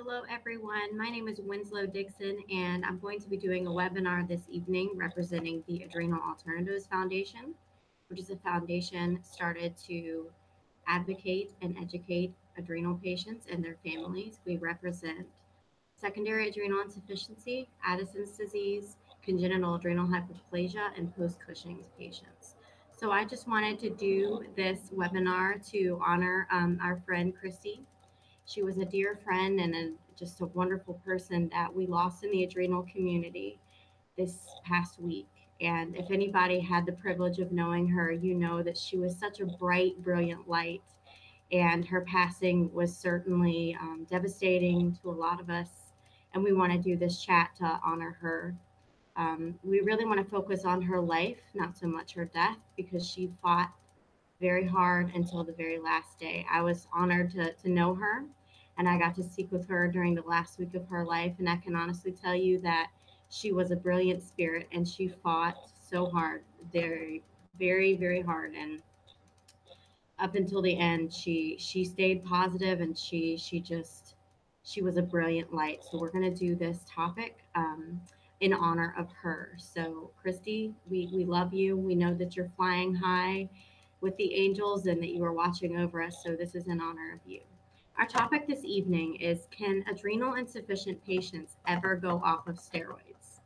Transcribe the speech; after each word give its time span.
Hello, 0.00 0.22
everyone. 0.30 0.96
My 0.96 1.10
name 1.10 1.26
is 1.26 1.40
Winslow 1.40 1.86
Dixon, 1.86 2.38
and 2.54 2.84
I'm 2.84 3.00
going 3.00 3.18
to 3.18 3.28
be 3.28 3.36
doing 3.36 3.66
a 3.66 3.70
webinar 3.70 4.28
this 4.28 4.42
evening 4.48 4.92
representing 4.94 5.64
the 5.66 5.82
Adrenal 5.82 6.20
Alternatives 6.22 6.86
Foundation, 6.86 7.52
which 8.06 8.20
is 8.20 8.30
a 8.30 8.36
foundation 8.36 9.18
started 9.24 9.76
to 9.88 10.30
advocate 10.86 11.50
and 11.62 11.76
educate 11.76 12.32
adrenal 12.56 12.94
patients 13.02 13.46
and 13.50 13.62
their 13.62 13.76
families. 13.84 14.38
We 14.46 14.56
represent 14.58 15.26
secondary 15.96 16.48
adrenal 16.48 16.80
insufficiency, 16.80 17.68
Addison's 17.84 18.38
disease, 18.38 18.98
congenital 19.24 19.74
adrenal 19.74 20.06
hyperplasia, 20.06 20.96
and 20.96 21.12
post 21.16 21.38
Cushing's 21.44 21.88
patients. 21.98 22.54
So 22.96 23.10
I 23.10 23.24
just 23.24 23.48
wanted 23.48 23.80
to 23.80 23.90
do 23.90 24.44
this 24.56 24.92
webinar 24.94 25.68
to 25.72 26.00
honor 26.06 26.46
um, 26.52 26.78
our 26.80 27.02
friend 27.04 27.34
Christy. 27.36 27.80
She 28.48 28.62
was 28.62 28.78
a 28.78 28.84
dear 28.86 29.14
friend 29.14 29.60
and 29.60 29.74
a, 29.74 29.90
just 30.18 30.40
a 30.40 30.46
wonderful 30.46 30.94
person 31.04 31.50
that 31.52 31.72
we 31.72 31.86
lost 31.86 32.24
in 32.24 32.30
the 32.30 32.44
adrenal 32.44 32.86
community 32.90 33.60
this 34.16 34.38
past 34.64 34.98
week. 34.98 35.28
And 35.60 35.94
if 35.94 36.10
anybody 36.10 36.58
had 36.58 36.86
the 36.86 36.92
privilege 36.92 37.40
of 37.40 37.52
knowing 37.52 37.86
her, 37.88 38.10
you 38.10 38.34
know 38.34 38.62
that 38.62 38.78
she 38.78 38.96
was 38.96 39.18
such 39.18 39.40
a 39.40 39.46
bright, 39.46 40.02
brilliant 40.02 40.48
light. 40.48 40.80
And 41.52 41.84
her 41.84 42.00
passing 42.00 42.72
was 42.72 42.96
certainly 42.96 43.76
um, 43.82 44.06
devastating 44.08 44.96
to 45.02 45.10
a 45.10 45.12
lot 45.12 45.40
of 45.40 45.50
us. 45.50 45.92
And 46.32 46.42
we 46.42 46.54
want 46.54 46.72
to 46.72 46.78
do 46.78 46.96
this 46.96 47.22
chat 47.22 47.50
to 47.58 47.78
honor 47.84 48.16
her. 48.18 48.56
Um, 49.16 49.58
we 49.62 49.80
really 49.80 50.06
want 50.06 50.20
to 50.20 50.30
focus 50.30 50.64
on 50.64 50.80
her 50.80 51.02
life, 51.02 51.40
not 51.54 51.76
so 51.76 51.86
much 51.86 52.14
her 52.14 52.24
death, 52.24 52.56
because 52.78 53.06
she 53.06 53.30
fought 53.42 53.72
very 54.40 54.66
hard 54.66 55.12
until 55.14 55.44
the 55.44 55.52
very 55.52 55.78
last 55.78 56.18
day. 56.18 56.46
I 56.50 56.62
was 56.62 56.86
honored 56.94 57.32
to, 57.32 57.52
to 57.52 57.68
know 57.68 57.94
her, 57.94 58.24
and 58.78 58.88
I 58.88 58.98
got 58.98 59.14
to 59.16 59.22
speak 59.22 59.50
with 59.52 59.68
her 59.68 59.88
during 59.88 60.14
the 60.14 60.22
last 60.22 60.58
week 60.58 60.74
of 60.74 60.86
her 60.88 61.04
life. 61.04 61.34
And 61.38 61.48
I 61.48 61.56
can 61.56 61.74
honestly 61.74 62.12
tell 62.12 62.34
you 62.34 62.58
that 62.60 62.88
she 63.28 63.52
was 63.52 63.70
a 63.70 63.76
brilliant 63.76 64.22
spirit 64.22 64.68
and 64.72 64.88
she 64.88 65.08
fought 65.08 65.56
so 65.90 66.06
hard, 66.06 66.42
very, 66.72 67.22
very, 67.58 67.94
very 67.94 68.22
hard. 68.22 68.54
And 68.54 68.80
up 70.18 70.34
until 70.34 70.62
the 70.62 70.78
end, 70.78 71.12
she 71.12 71.56
she 71.58 71.84
stayed 71.84 72.24
positive 72.24 72.80
and 72.80 72.96
she 72.98 73.36
she 73.36 73.60
just 73.60 74.14
she 74.62 74.82
was 74.82 74.96
a 74.96 75.02
brilliant 75.02 75.52
light. 75.52 75.84
So 75.84 75.98
we're 75.98 76.10
gonna 76.10 76.34
do 76.34 76.54
this 76.56 76.84
topic. 76.88 77.38
Um, 77.54 78.00
in 78.40 78.52
honor 78.52 78.94
of 78.98 79.10
her. 79.22 79.54
So, 79.58 80.10
Christy, 80.20 80.72
we, 80.88 81.08
we 81.12 81.24
love 81.24 81.52
you. 81.52 81.76
We 81.76 81.94
know 81.94 82.14
that 82.14 82.36
you're 82.36 82.50
flying 82.56 82.94
high 82.94 83.48
with 84.00 84.16
the 84.16 84.32
angels 84.34 84.86
and 84.86 85.02
that 85.02 85.08
you 85.10 85.24
are 85.24 85.32
watching 85.32 85.76
over 85.78 86.02
us. 86.02 86.22
So, 86.24 86.36
this 86.36 86.54
is 86.54 86.68
in 86.68 86.80
honor 86.80 87.14
of 87.14 87.20
you. 87.30 87.40
Our 87.98 88.06
topic 88.06 88.46
this 88.46 88.64
evening 88.64 89.16
is 89.16 89.48
Can 89.50 89.84
adrenal 89.90 90.34
insufficient 90.34 91.04
patients 91.04 91.56
ever 91.66 91.96
go 91.96 92.22
off 92.24 92.46
of 92.46 92.54
steroids? 92.54 93.40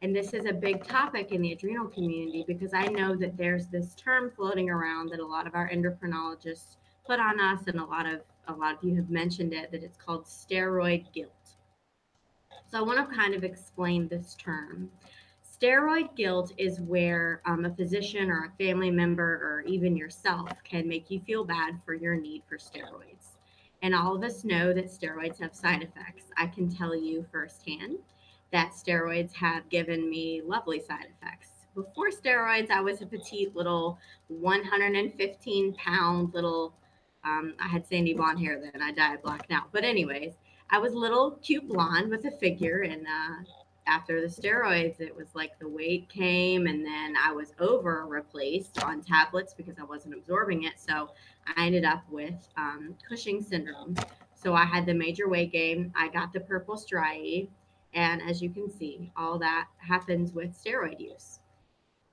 And 0.00 0.16
this 0.16 0.32
is 0.32 0.46
a 0.46 0.52
big 0.54 0.82
topic 0.82 1.30
in 1.30 1.42
the 1.42 1.52
adrenal 1.52 1.88
community 1.88 2.42
because 2.48 2.72
I 2.72 2.86
know 2.86 3.14
that 3.16 3.36
there's 3.36 3.66
this 3.66 3.94
term 3.94 4.30
floating 4.34 4.70
around 4.70 5.10
that 5.10 5.20
a 5.20 5.26
lot 5.26 5.46
of 5.46 5.54
our 5.54 5.68
endocrinologists 5.68 6.76
put 7.06 7.20
on 7.20 7.38
us, 7.38 7.66
and 7.66 7.78
a 7.78 7.84
lot 7.84 8.06
of 8.06 8.22
a 8.48 8.54
lot 8.54 8.78
of 8.78 8.82
you 8.82 8.96
have 8.96 9.10
mentioned 9.10 9.52
it 9.52 9.70
that 9.70 9.82
it's 9.82 9.98
called 9.98 10.24
steroid 10.24 11.12
guilt. 11.12 11.56
So 12.70 12.78
I 12.78 12.82
want 12.82 13.10
to 13.10 13.14
kind 13.14 13.34
of 13.34 13.44
explain 13.44 14.08
this 14.08 14.34
term. 14.36 14.90
Steroid 15.44 16.16
guilt 16.16 16.54
is 16.56 16.80
where 16.80 17.42
um, 17.44 17.66
a 17.66 17.74
physician 17.74 18.30
or 18.30 18.46
a 18.46 18.64
family 18.64 18.90
member 18.90 19.22
or 19.22 19.64
even 19.66 19.98
yourself 19.98 20.48
can 20.64 20.88
make 20.88 21.10
you 21.10 21.20
feel 21.20 21.44
bad 21.44 21.78
for 21.84 21.92
your 21.92 22.16
need 22.16 22.42
for 22.48 22.56
steroids. 22.56 23.21
And 23.82 23.94
all 23.94 24.14
of 24.14 24.22
us 24.22 24.44
know 24.44 24.72
that 24.72 24.86
steroids 24.86 25.40
have 25.40 25.54
side 25.54 25.82
effects. 25.82 26.26
I 26.36 26.46
can 26.46 26.70
tell 26.70 26.94
you 26.94 27.26
firsthand 27.32 27.98
that 28.52 28.72
steroids 28.72 29.32
have 29.34 29.68
given 29.70 30.08
me 30.08 30.42
lovely 30.44 30.80
side 30.80 31.06
effects. 31.10 31.48
Before 31.74 32.10
steroids, 32.10 32.70
I 32.70 32.80
was 32.80 33.00
a 33.00 33.06
petite 33.06 33.56
little 33.56 33.98
115 34.28 35.74
pound 35.74 36.34
little, 36.34 36.74
um, 37.24 37.54
I 37.58 37.66
had 37.66 37.86
sandy 37.86 38.12
blonde 38.12 38.38
hair 38.38 38.60
then, 38.60 38.82
I 38.82 38.92
dyed 38.92 39.22
black 39.22 39.48
now. 39.48 39.64
But, 39.72 39.84
anyways, 39.84 40.34
I 40.70 40.78
was 40.78 40.92
a 40.92 40.98
little 40.98 41.32
cute 41.42 41.66
blonde 41.66 42.10
with 42.10 42.26
a 42.26 42.30
figure, 42.32 42.82
and 42.82 43.06
uh, 43.06 43.50
after 43.86 44.20
the 44.20 44.28
steroids, 44.28 45.00
it 45.00 45.14
was 45.14 45.34
like 45.34 45.58
the 45.58 45.68
weight 45.68 46.08
came, 46.08 46.66
and 46.66 46.84
then 46.84 47.14
I 47.16 47.32
was 47.32 47.54
over 47.58 48.06
replaced 48.06 48.82
on 48.84 49.02
tablets 49.02 49.54
because 49.54 49.78
I 49.78 49.84
wasn't 49.84 50.14
absorbing 50.14 50.64
it. 50.64 50.74
So 50.76 51.10
I 51.56 51.66
ended 51.66 51.84
up 51.84 52.04
with 52.10 52.48
um, 52.56 52.94
Cushing 53.08 53.42
syndrome. 53.42 53.96
So 54.34 54.54
I 54.54 54.64
had 54.64 54.86
the 54.86 54.94
major 54.94 55.28
weight 55.28 55.52
gain. 55.52 55.92
I 55.96 56.08
got 56.08 56.32
the 56.32 56.40
purple 56.40 56.76
striae, 56.76 57.48
and 57.94 58.22
as 58.22 58.40
you 58.40 58.50
can 58.50 58.70
see, 58.70 59.12
all 59.16 59.38
that 59.38 59.68
happens 59.78 60.32
with 60.32 60.56
steroid 60.56 61.00
use 61.00 61.40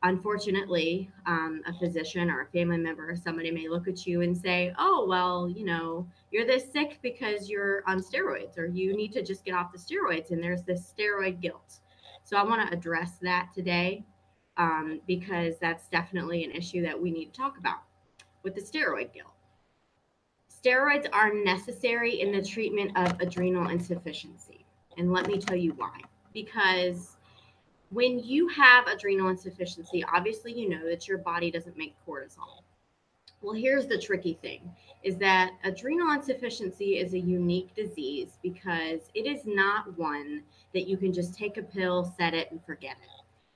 unfortunately, 0.04 1.10
um, 1.26 1.62
a 1.68 1.74
physician 1.74 2.30
or 2.30 2.42
a 2.42 2.46
family 2.48 2.78
member 2.78 3.10
or 3.10 3.16
somebody 3.16 3.52
may 3.52 3.68
look 3.68 3.88
at 3.88 4.06
you 4.08 4.22
and 4.22 4.36
say, 4.36 4.74
oh, 4.78 5.06
well, 5.08 5.50
you 5.50 5.66
know, 5.66 6.08
you're 6.32 6.46
this 6.46 6.72
sick 6.72 7.00
because 7.02 7.50
you're 7.50 7.84
on 7.86 8.02
steroids 8.02 8.58
or 8.58 8.66
you 8.66 8.96
need 8.96 9.12
to 9.14 9.24
just 9.24 9.44
get 9.44 9.54
off 9.54 9.72
the 9.74 9.78
steroids. 9.78 10.32
And 10.32 10.42
there's 10.42 10.64
this 10.64 10.94
steroid 10.94 11.42
guilt. 11.42 11.80
So 12.24 12.38
I 12.38 12.44
want 12.44 12.66
to 12.66 12.78
address 12.78 13.18
that 13.22 13.50
today 13.54 14.06
um, 14.58 15.02
because 15.08 15.56
that's 15.60 15.88
definitely 15.90 16.44
an 16.44 16.52
issue 16.52 16.82
that 16.84 17.00
we 17.00 17.12
need 17.12 17.34
to 17.34 17.40
talk 17.40 17.58
about 17.58 17.80
with 18.44 18.56
the 18.56 18.62
steroid 18.62 19.14
guilt. 19.14 19.34
Steroids 20.64 21.08
are 21.12 21.34
necessary 21.34 22.22
in 22.22 22.32
the 22.32 22.42
treatment 22.42 22.92
of 22.96 23.20
adrenal 23.20 23.70
insufficiency. 23.70 24.66
And 24.98 25.12
let 25.12 25.28
me 25.28 25.40
tell 25.40 25.56
you 25.56 25.72
why. 25.74 26.00
Because 26.34 27.18
when 27.92 28.20
you 28.20 28.48
have 28.50 28.88
adrenal 28.88 29.30
insufficiency, 29.30 30.04
obviously 30.14 30.54
you 30.54 30.70
know 30.70 30.88
that 30.88 31.08
your 31.08 31.18
body 31.18 31.50
doesn't 31.50 31.78
make 31.78 31.96
cortisol. 32.08 32.62
Well, 33.42 33.54
here's 33.54 33.88
the 33.88 33.98
tricky 33.98 34.38
thing 34.42 34.70
is 35.02 35.16
that 35.18 35.52
adrenal 35.64 36.12
insufficiency 36.12 36.98
is 36.98 37.14
a 37.14 37.20
unique 37.20 37.74
disease 37.74 38.38
because 38.44 39.10
it 39.14 39.26
is 39.26 39.44
not 39.46 39.98
one 39.98 40.44
that 40.74 40.88
you 40.88 40.98
can 40.98 41.14
just 41.14 41.34
take 41.34 41.56
a 41.58 41.64
pill, 41.64 42.14
set 42.18 42.34
it, 42.34 42.52
and 42.52 42.64
forget 42.66 42.98
it. 43.02 43.10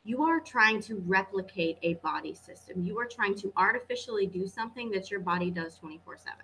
You 0.05 0.23
are 0.23 0.39
trying 0.39 0.81
to 0.83 1.03
replicate 1.05 1.77
a 1.81 1.95
body 1.95 2.33
system. 2.33 2.85
You 2.85 2.97
are 2.99 3.05
trying 3.05 3.35
to 3.35 3.51
artificially 3.57 4.25
do 4.25 4.47
something 4.47 4.89
that 4.91 5.11
your 5.11 5.19
body 5.19 5.51
does 5.51 5.75
24 5.77 6.17
7. 6.17 6.39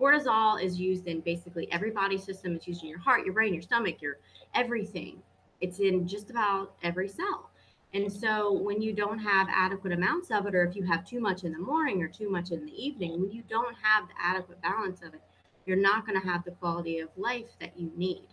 Cortisol 0.00 0.62
is 0.62 0.78
used 0.78 1.06
in 1.06 1.20
basically 1.20 1.70
every 1.72 1.90
body 1.90 2.18
system. 2.18 2.54
It's 2.54 2.68
used 2.68 2.82
in 2.82 2.88
your 2.88 2.98
heart, 2.98 3.24
your 3.24 3.34
brain, 3.34 3.52
your 3.52 3.62
stomach, 3.62 4.00
your 4.00 4.18
everything. 4.54 5.22
It's 5.60 5.80
in 5.80 6.06
just 6.06 6.30
about 6.30 6.74
every 6.82 7.08
cell. 7.08 7.50
And 7.94 8.12
so 8.12 8.52
when 8.52 8.82
you 8.82 8.92
don't 8.92 9.18
have 9.18 9.48
adequate 9.50 9.92
amounts 9.92 10.30
of 10.30 10.46
it, 10.46 10.54
or 10.54 10.64
if 10.64 10.76
you 10.76 10.82
have 10.84 11.06
too 11.06 11.20
much 11.20 11.44
in 11.44 11.52
the 11.52 11.58
morning 11.58 12.02
or 12.02 12.08
too 12.08 12.28
much 12.28 12.50
in 12.50 12.64
the 12.64 12.72
evening, 12.72 13.20
when 13.20 13.30
you 13.30 13.42
don't 13.48 13.74
have 13.80 14.08
the 14.08 14.14
adequate 14.20 14.60
balance 14.60 15.00
of 15.02 15.14
it, 15.14 15.22
you're 15.64 15.76
not 15.76 16.06
going 16.06 16.20
to 16.20 16.26
have 16.26 16.44
the 16.44 16.50
quality 16.52 16.98
of 16.98 17.08
life 17.16 17.48
that 17.60 17.78
you 17.78 17.90
need. 17.96 18.26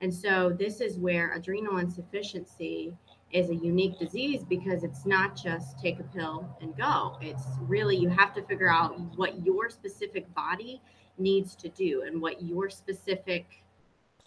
And 0.00 0.14
so 0.14 0.50
this 0.50 0.80
is 0.80 0.98
where 0.98 1.32
adrenal 1.34 1.78
insufficiency 1.78 2.96
is 3.32 3.50
a 3.50 3.54
unique 3.54 3.98
disease 3.98 4.44
because 4.48 4.84
it's 4.84 5.04
not 5.04 5.36
just 5.36 5.78
take 5.78 5.98
a 5.98 6.04
pill 6.04 6.48
and 6.60 6.76
go. 6.76 7.16
It's 7.20 7.44
really 7.62 7.96
you 7.96 8.08
have 8.08 8.32
to 8.34 8.42
figure 8.42 8.70
out 8.70 8.98
what 9.16 9.44
your 9.44 9.68
specific 9.70 10.32
body 10.34 10.80
needs 11.18 11.56
to 11.56 11.68
do 11.68 12.04
and 12.06 12.22
what 12.22 12.42
your 12.42 12.70
specific 12.70 13.46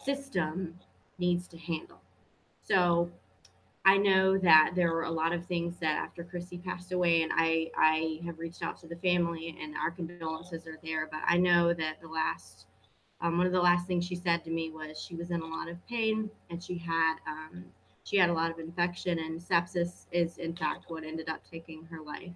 system 0.03 0.75
needs 1.21 1.47
to 1.47 1.57
handle. 1.57 2.01
So 2.61 3.09
I 3.85 3.97
know 3.97 4.37
that 4.37 4.73
there 4.75 4.91
were 4.91 5.03
a 5.03 5.11
lot 5.11 5.33
of 5.33 5.45
things 5.45 5.77
that 5.77 5.97
after 5.97 6.23
Christy 6.23 6.57
passed 6.57 6.91
away, 6.91 7.23
and 7.23 7.31
I 7.33 7.71
I 7.77 8.19
have 8.25 8.39
reached 8.39 8.61
out 8.61 8.77
to 8.81 8.87
the 8.87 8.97
family, 8.97 9.57
and 9.61 9.75
our 9.75 9.91
condolences 9.91 10.67
are 10.67 10.79
there. 10.83 11.07
But 11.09 11.21
I 11.27 11.37
know 11.37 11.73
that 11.73 12.01
the 12.01 12.07
last 12.07 12.65
um, 13.21 13.37
one 13.37 13.47
of 13.47 13.53
the 13.53 13.61
last 13.61 13.87
things 13.87 14.05
she 14.05 14.15
said 14.15 14.43
to 14.43 14.51
me 14.51 14.71
was 14.71 14.99
she 14.99 15.15
was 15.15 15.31
in 15.31 15.41
a 15.41 15.47
lot 15.47 15.69
of 15.69 15.77
pain, 15.87 16.29
and 16.49 16.61
she 16.61 16.77
had 16.77 17.15
um, 17.27 17.65
she 18.03 18.17
had 18.17 18.29
a 18.29 18.33
lot 18.33 18.51
of 18.51 18.59
infection, 18.59 19.17
and 19.19 19.39
sepsis 19.39 20.05
is 20.11 20.37
in 20.37 20.55
fact 20.55 20.85
what 20.89 21.03
ended 21.03 21.29
up 21.29 21.41
taking 21.49 21.83
her 21.85 22.01
life. 22.01 22.33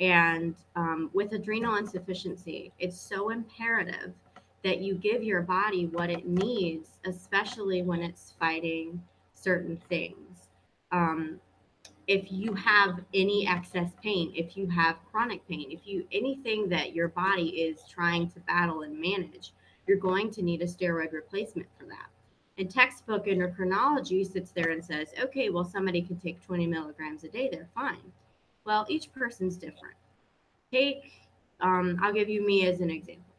And 0.00 0.56
um, 0.74 1.10
with 1.12 1.32
adrenal 1.32 1.76
insufficiency, 1.76 2.72
it's 2.80 3.00
so 3.00 3.30
imperative 3.30 4.12
that 4.64 4.80
you 4.80 4.94
give 4.94 5.22
your 5.22 5.42
body 5.42 5.86
what 5.86 6.10
it 6.10 6.26
needs, 6.26 6.98
especially 7.04 7.82
when 7.82 8.02
it's 8.02 8.34
fighting 8.40 9.00
certain 9.34 9.80
things. 9.88 10.48
Um, 10.90 11.38
if 12.06 12.32
you 12.32 12.54
have 12.54 13.00
any 13.12 13.46
excess 13.46 13.92
pain, 14.02 14.32
if 14.34 14.56
you 14.56 14.66
have 14.68 14.96
chronic 15.10 15.46
pain, 15.46 15.70
if 15.70 15.86
you 15.86 16.06
anything 16.12 16.68
that 16.70 16.94
your 16.94 17.08
body 17.08 17.48
is 17.48 17.80
trying 17.88 18.30
to 18.30 18.40
battle 18.40 18.82
and 18.82 18.98
manage, 18.98 19.52
you're 19.86 19.98
going 19.98 20.30
to 20.30 20.42
need 20.42 20.62
a 20.62 20.66
steroid 20.66 21.12
replacement 21.12 21.68
for 21.78 21.84
that. 21.84 22.08
And 22.56 22.70
textbook 22.70 23.26
endocrinology 23.26 24.30
sits 24.30 24.50
there 24.52 24.70
and 24.70 24.84
says, 24.84 25.08
okay, 25.22 25.50
well, 25.50 25.64
somebody 25.64 26.00
can 26.00 26.16
take 26.16 26.44
20 26.44 26.66
milligrams 26.66 27.24
a 27.24 27.28
day, 27.28 27.48
they're 27.50 27.68
fine. 27.74 28.12
Well, 28.64 28.86
each 28.88 29.12
person's 29.12 29.56
different. 29.56 29.96
Take, 30.72 31.12
um, 31.60 31.98
I'll 32.02 32.12
give 32.12 32.28
you 32.28 32.46
me 32.46 32.66
as 32.66 32.80
an 32.80 32.90
example. 32.90 33.33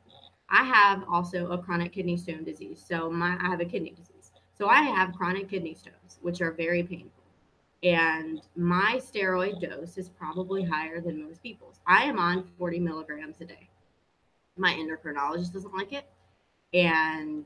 I 0.56 0.64
have 0.64 1.04
also 1.10 1.52
a 1.52 1.58
chronic 1.58 1.92
kidney 1.92 2.16
stone 2.16 2.46
disease. 2.46 2.82
So 2.88 3.10
my 3.10 3.38
I 3.42 3.50
have 3.50 3.60
a 3.60 3.66
kidney 3.66 3.90
disease. 3.92 4.32
So 4.58 4.70
I 4.70 4.84
have 4.84 5.14
chronic 5.14 5.50
kidney 5.50 5.74
stones, 5.74 6.18
which 6.22 6.40
are 6.40 6.52
very 6.52 6.82
painful. 6.82 7.24
And 7.84 8.42
my 8.56 9.02
steroid 9.04 9.60
dose 9.60 9.98
is 9.98 10.08
probably 10.08 10.64
higher 10.64 11.02
than 11.02 11.22
most 11.22 11.44
people's. 11.44 11.82
I 11.86 12.04
am 12.04 12.18
on 12.18 12.50
40 12.58 12.80
milligrams 12.80 13.42
a 13.42 13.46
day. 13.46 13.68
My 14.56 14.72
endocrinologist 14.72 15.52
doesn't 15.52 15.76
like 15.76 15.92
it. 15.92 16.06
And 16.74 17.44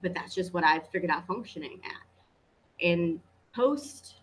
but 0.00 0.14
that's 0.14 0.32
just 0.32 0.54
what 0.54 0.62
I've 0.62 0.88
figured 0.90 1.10
out 1.10 1.26
functioning 1.26 1.80
at. 1.84 2.86
And 2.86 3.18
post 3.52 4.14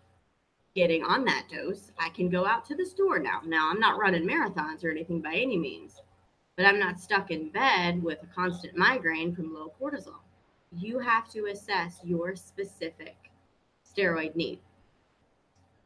getting 0.74 1.04
on 1.04 1.26
that 1.26 1.48
dose, 1.50 1.92
I 1.98 2.08
can 2.08 2.30
go 2.30 2.46
out 2.46 2.64
to 2.66 2.74
the 2.74 2.86
store 2.86 3.18
now. 3.18 3.42
Now, 3.44 3.70
I'm 3.70 3.78
not 3.78 3.98
running 3.98 4.26
marathons 4.26 4.84
or 4.84 4.90
anything 4.90 5.20
by 5.20 5.34
any 5.34 5.58
means, 5.58 6.00
but 6.56 6.66
I'm 6.66 6.78
not 6.78 6.98
stuck 7.00 7.30
in 7.30 7.50
bed 7.50 8.02
with 8.02 8.22
a 8.22 8.34
constant 8.34 8.76
migraine 8.76 9.34
from 9.34 9.54
low 9.54 9.72
cortisol. 9.80 10.20
You 10.72 10.98
have 10.98 11.30
to 11.30 11.46
assess 11.46 12.00
your 12.02 12.34
specific 12.34 13.16
steroid 13.86 14.34
need. 14.34 14.60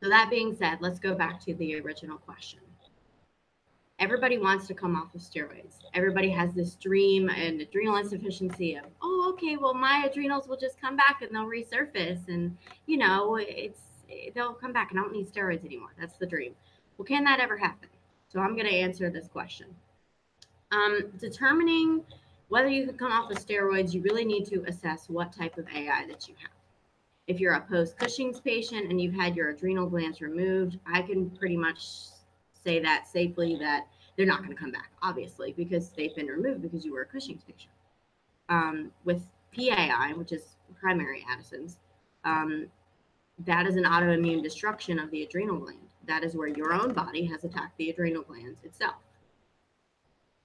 So, 0.03 0.09
that 0.09 0.31
being 0.31 0.55
said, 0.55 0.79
let's 0.81 0.99
go 0.99 1.15
back 1.15 1.41
to 1.45 1.55
the 1.55 1.79
original 1.81 2.17
question. 2.19 2.61
Everybody 3.99 4.39
wants 4.39 4.67
to 4.69 4.75
come 4.75 4.97
off 4.97 5.15
of 5.15 5.21
steroids. 5.21 5.81
Everybody 5.93 6.31
has 6.31 6.55
this 6.55 6.75
dream 6.77 7.29
and 7.29 7.61
adrenal 7.61 7.97
insufficiency 7.97 8.77
of, 8.77 8.87
oh, 9.03 9.31
okay, 9.35 9.59
well, 9.59 9.75
my 9.75 10.09
adrenals 10.11 10.49
will 10.49 10.57
just 10.57 10.81
come 10.81 10.97
back 10.97 11.21
and 11.21 11.35
they'll 11.35 11.45
resurface. 11.45 12.29
And, 12.29 12.57
you 12.87 12.97
know, 12.97 13.37
it's 13.37 13.81
they'll 14.35 14.55
come 14.55 14.73
back. 14.73 14.91
And 14.91 14.99
I 14.99 15.03
don't 15.03 15.13
need 15.13 15.31
steroids 15.31 15.67
anymore. 15.67 15.91
That's 16.01 16.17
the 16.17 16.27
dream. 16.27 16.55
Well, 16.97 17.05
can 17.05 17.25
that 17.25 17.41
ever 17.41 17.59
happen? 17.59 17.91
So 18.29 18.41
I'm 18.41 18.55
going 18.55 18.69
to 18.69 18.75
answer 18.75 19.11
this 19.11 19.29
question. 19.29 19.67
Um, 20.73 21.11
determining 21.19 22.05
whether 22.49 22.69
you 22.69 22.87
can 22.87 22.99
come 22.99 23.13
off 23.13 23.31
of 23.31 23.39
steroids, 23.39 23.93
you 23.93 24.03
really 24.03 24.25
need 24.25 24.45
to 24.47 24.65
assess 24.67 25.09
what 25.09 25.33
type 25.33 25.57
of 25.59 25.67
AI 25.69 26.07
that 26.09 26.29
you 26.29 26.35
have. 26.41 26.51
If 27.27 27.39
you're 27.39 27.55
a 27.55 27.61
post 27.61 27.97
Cushing's 27.97 28.41
patient 28.41 28.91
and 28.91 29.01
you've 29.01 29.15
had 29.15 29.37
your 29.37 29.51
adrenal 29.51 29.87
glands 29.87 30.21
removed, 30.21 30.79
I 30.87 31.03
can 31.03 31.31
pretty 31.31 31.57
much 31.57 31.87
say 32.53 32.81
that 32.81 33.07
safely 33.07 33.57
that 33.61 33.87
they're 34.17 34.27
not 34.27 34.39
going 34.39 34.51
to 34.51 34.57
come 34.57 34.73
back, 34.73 34.91
obviously, 35.03 35.53
because 35.53 35.91
they've 35.91 36.15
been 36.15 36.27
removed 36.27 36.63
because 36.63 36.85
you 36.85 36.93
were 36.93 37.03
a 37.03 37.07
Cushing's 37.07 37.43
patient. 37.45 37.73
Um, 38.49 38.91
with 39.05 39.27
PAI, 39.57 40.13
which 40.17 40.33
is 40.33 40.57
primary 40.81 41.25
Addison's, 41.33 41.79
um, 42.25 42.67
that 43.47 43.67
is 43.67 43.77
an 43.77 43.85
autoimmune 43.85 44.43
destruction 44.43 44.99
of 44.99 45.11
the 45.11 45.23
adrenal 45.23 45.59
gland. 45.59 45.79
That 46.07 46.25
is 46.25 46.35
where 46.35 46.49
your 46.49 46.75
own 46.75 46.93
body 46.93 47.25
has 47.27 47.45
attacked 47.45 47.77
the 47.79 47.91
adrenal 47.91 48.23
glands 48.23 48.63
itself. 48.65 48.97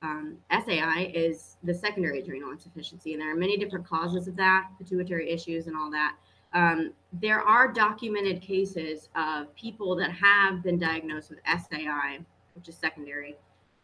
Um, 0.01 0.37
SAI 0.51 1.11
is 1.13 1.57
the 1.63 1.73
secondary 1.73 2.19
adrenal 2.19 2.51
insufficiency, 2.51 3.13
and 3.13 3.21
there 3.21 3.31
are 3.31 3.35
many 3.35 3.57
different 3.57 3.87
causes 3.87 4.27
of 4.27 4.35
that, 4.35 4.69
pituitary 4.77 5.31
issues, 5.31 5.67
and 5.67 5.75
all 5.75 5.89
that. 5.91 6.15
Um, 6.53 6.93
there 7.11 7.41
are 7.41 7.71
documented 7.71 8.41
cases 8.41 9.09
of 9.15 9.53
people 9.55 9.95
that 9.97 10.11
have 10.11 10.63
been 10.63 10.77
diagnosed 10.77 11.29
with 11.29 11.39
SAI, 11.45 12.19
which 12.53 12.69
is 12.69 12.75
secondary, 12.75 13.35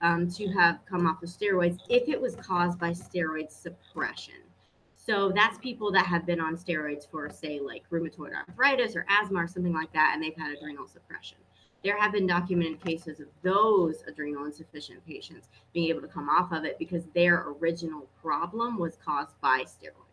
um, 0.01 0.29
to 0.31 0.47
have 0.47 0.79
come 0.89 1.07
off 1.07 1.21
of 1.21 1.29
steroids 1.29 1.79
if 1.89 2.07
it 2.07 2.19
was 2.19 2.35
caused 2.35 2.79
by 2.79 2.91
steroid 2.91 3.51
suppression. 3.51 4.35
So 4.95 5.31
that's 5.33 5.57
people 5.57 5.91
that 5.93 6.05
have 6.05 6.25
been 6.25 6.39
on 6.39 6.55
steroids 6.55 7.09
for, 7.09 7.29
say, 7.29 7.59
like 7.59 7.83
rheumatoid 7.89 8.33
arthritis 8.33 8.95
or 8.95 9.05
asthma 9.09 9.43
or 9.43 9.47
something 9.47 9.73
like 9.73 9.91
that, 9.93 10.11
and 10.13 10.23
they've 10.23 10.37
had 10.37 10.55
adrenal 10.55 10.87
suppression. 10.87 11.37
There 11.83 11.97
have 11.97 12.11
been 12.11 12.27
documented 12.27 12.83
cases 12.83 13.19
of 13.19 13.27
those 13.41 14.03
adrenal 14.07 14.45
insufficient 14.45 15.05
patients 15.05 15.49
being 15.73 15.89
able 15.89 16.01
to 16.01 16.07
come 16.07 16.29
off 16.29 16.51
of 16.51 16.63
it 16.63 16.77
because 16.77 17.05
their 17.15 17.47
original 17.59 18.07
problem 18.21 18.77
was 18.77 18.97
caused 19.03 19.39
by 19.41 19.61
steroids. 19.61 20.11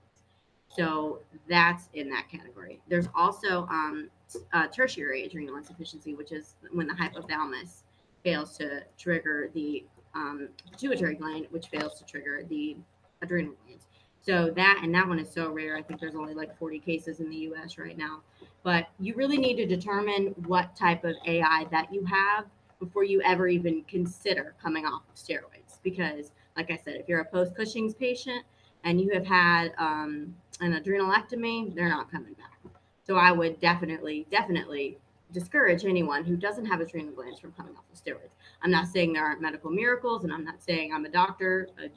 So 0.69 1.21
that's 1.49 1.89
in 1.95 2.09
that 2.11 2.29
category. 2.31 2.81
There's 2.89 3.09
also 3.15 3.67
um, 3.67 4.11
uh, 4.53 4.67
tertiary 4.69 5.25
adrenal 5.25 5.57
insufficiency, 5.57 6.15
which 6.15 6.33
is 6.33 6.55
when 6.73 6.87
the 6.87 6.95
hypothalamus 6.95 7.83
fails 8.23 8.57
to 8.59 8.83
trigger 8.99 9.51
the 9.55 9.85
um, 10.15 10.49
pituitary 10.71 11.15
gland, 11.15 11.47
which 11.51 11.69
fails 11.69 11.99
to 11.99 12.05
trigger 12.05 12.45
the 12.49 12.77
adrenal 13.23 13.55
glands. 13.65 13.87
So 14.21 14.51
that 14.51 14.81
and 14.83 14.95
that 14.95 15.09
one 15.09 15.19
is 15.19 15.31
so 15.33 15.51
rare. 15.51 15.77
I 15.77 15.83
think 15.83 16.01
there's 16.01 16.15
only 16.15 16.35
like 16.35 16.57
40 16.59 16.81
cases 16.81 17.21
in 17.21 17.31
the 17.31 17.37
US 17.53 17.79
right 17.79 17.97
now. 17.97 18.21
But 18.63 18.89
you 18.99 19.15
really 19.15 19.39
need 19.39 19.57
to 19.57 19.67
determine 19.67 20.35
what 20.47 20.77
type 20.77 21.05
of 21.05 21.15
AI 21.27 21.67
that 21.71 21.93
you 21.93 22.05
have 22.05 22.47
before 22.81 23.05
you 23.05 23.21
ever 23.23 23.49
even 23.49 23.83
consider 23.85 24.55
coming 24.63 24.85
off 24.85 25.03
of 25.09 25.15
steroids. 25.15 25.79
Because, 25.83 26.33
like 26.57 26.71
I 26.71 26.77
said, 26.77 26.97
if 26.97 27.09
you're 27.09 27.21
a 27.21 27.25
post 27.25 27.55
Cushing's 27.57 27.95
patient 27.95 28.45
and 28.85 29.01
you 29.01 29.11
have 29.15 29.27
had 29.27 29.73
um, 29.79 30.35
an 30.61 30.73
adrenalectomy, 30.73 31.75
they're 31.75 31.89
not 31.89 32.11
coming 32.11 32.35
back. 32.35 32.59
So 33.07 33.17
I 33.17 33.33
would 33.33 33.59
definitely, 33.61 34.27
definitely 34.31 34.99
discourage 35.33 35.85
anyone 35.85 36.25
who 36.25 36.37
doesn't 36.37 36.67
have 36.67 36.81
adrenal 36.81 37.13
glands 37.13 37.39
from 37.41 37.53
coming 37.53 37.75
off 37.75 37.85
of 37.93 37.99
steroids. 37.99 38.35
I'm 38.63 38.71
not 38.71 38.89
saying 38.89 39.13
there 39.13 39.25
aren't 39.25 39.41
medical 39.41 39.71
miracles, 39.71 40.25
and 40.25 40.33
I'm 40.33 40.45
not 40.45 40.63
saying 40.63 40.93
I'm 40.93 41.05
a 41.05 41.09
doctor 41.09 41.69
uh, 41.83 41.89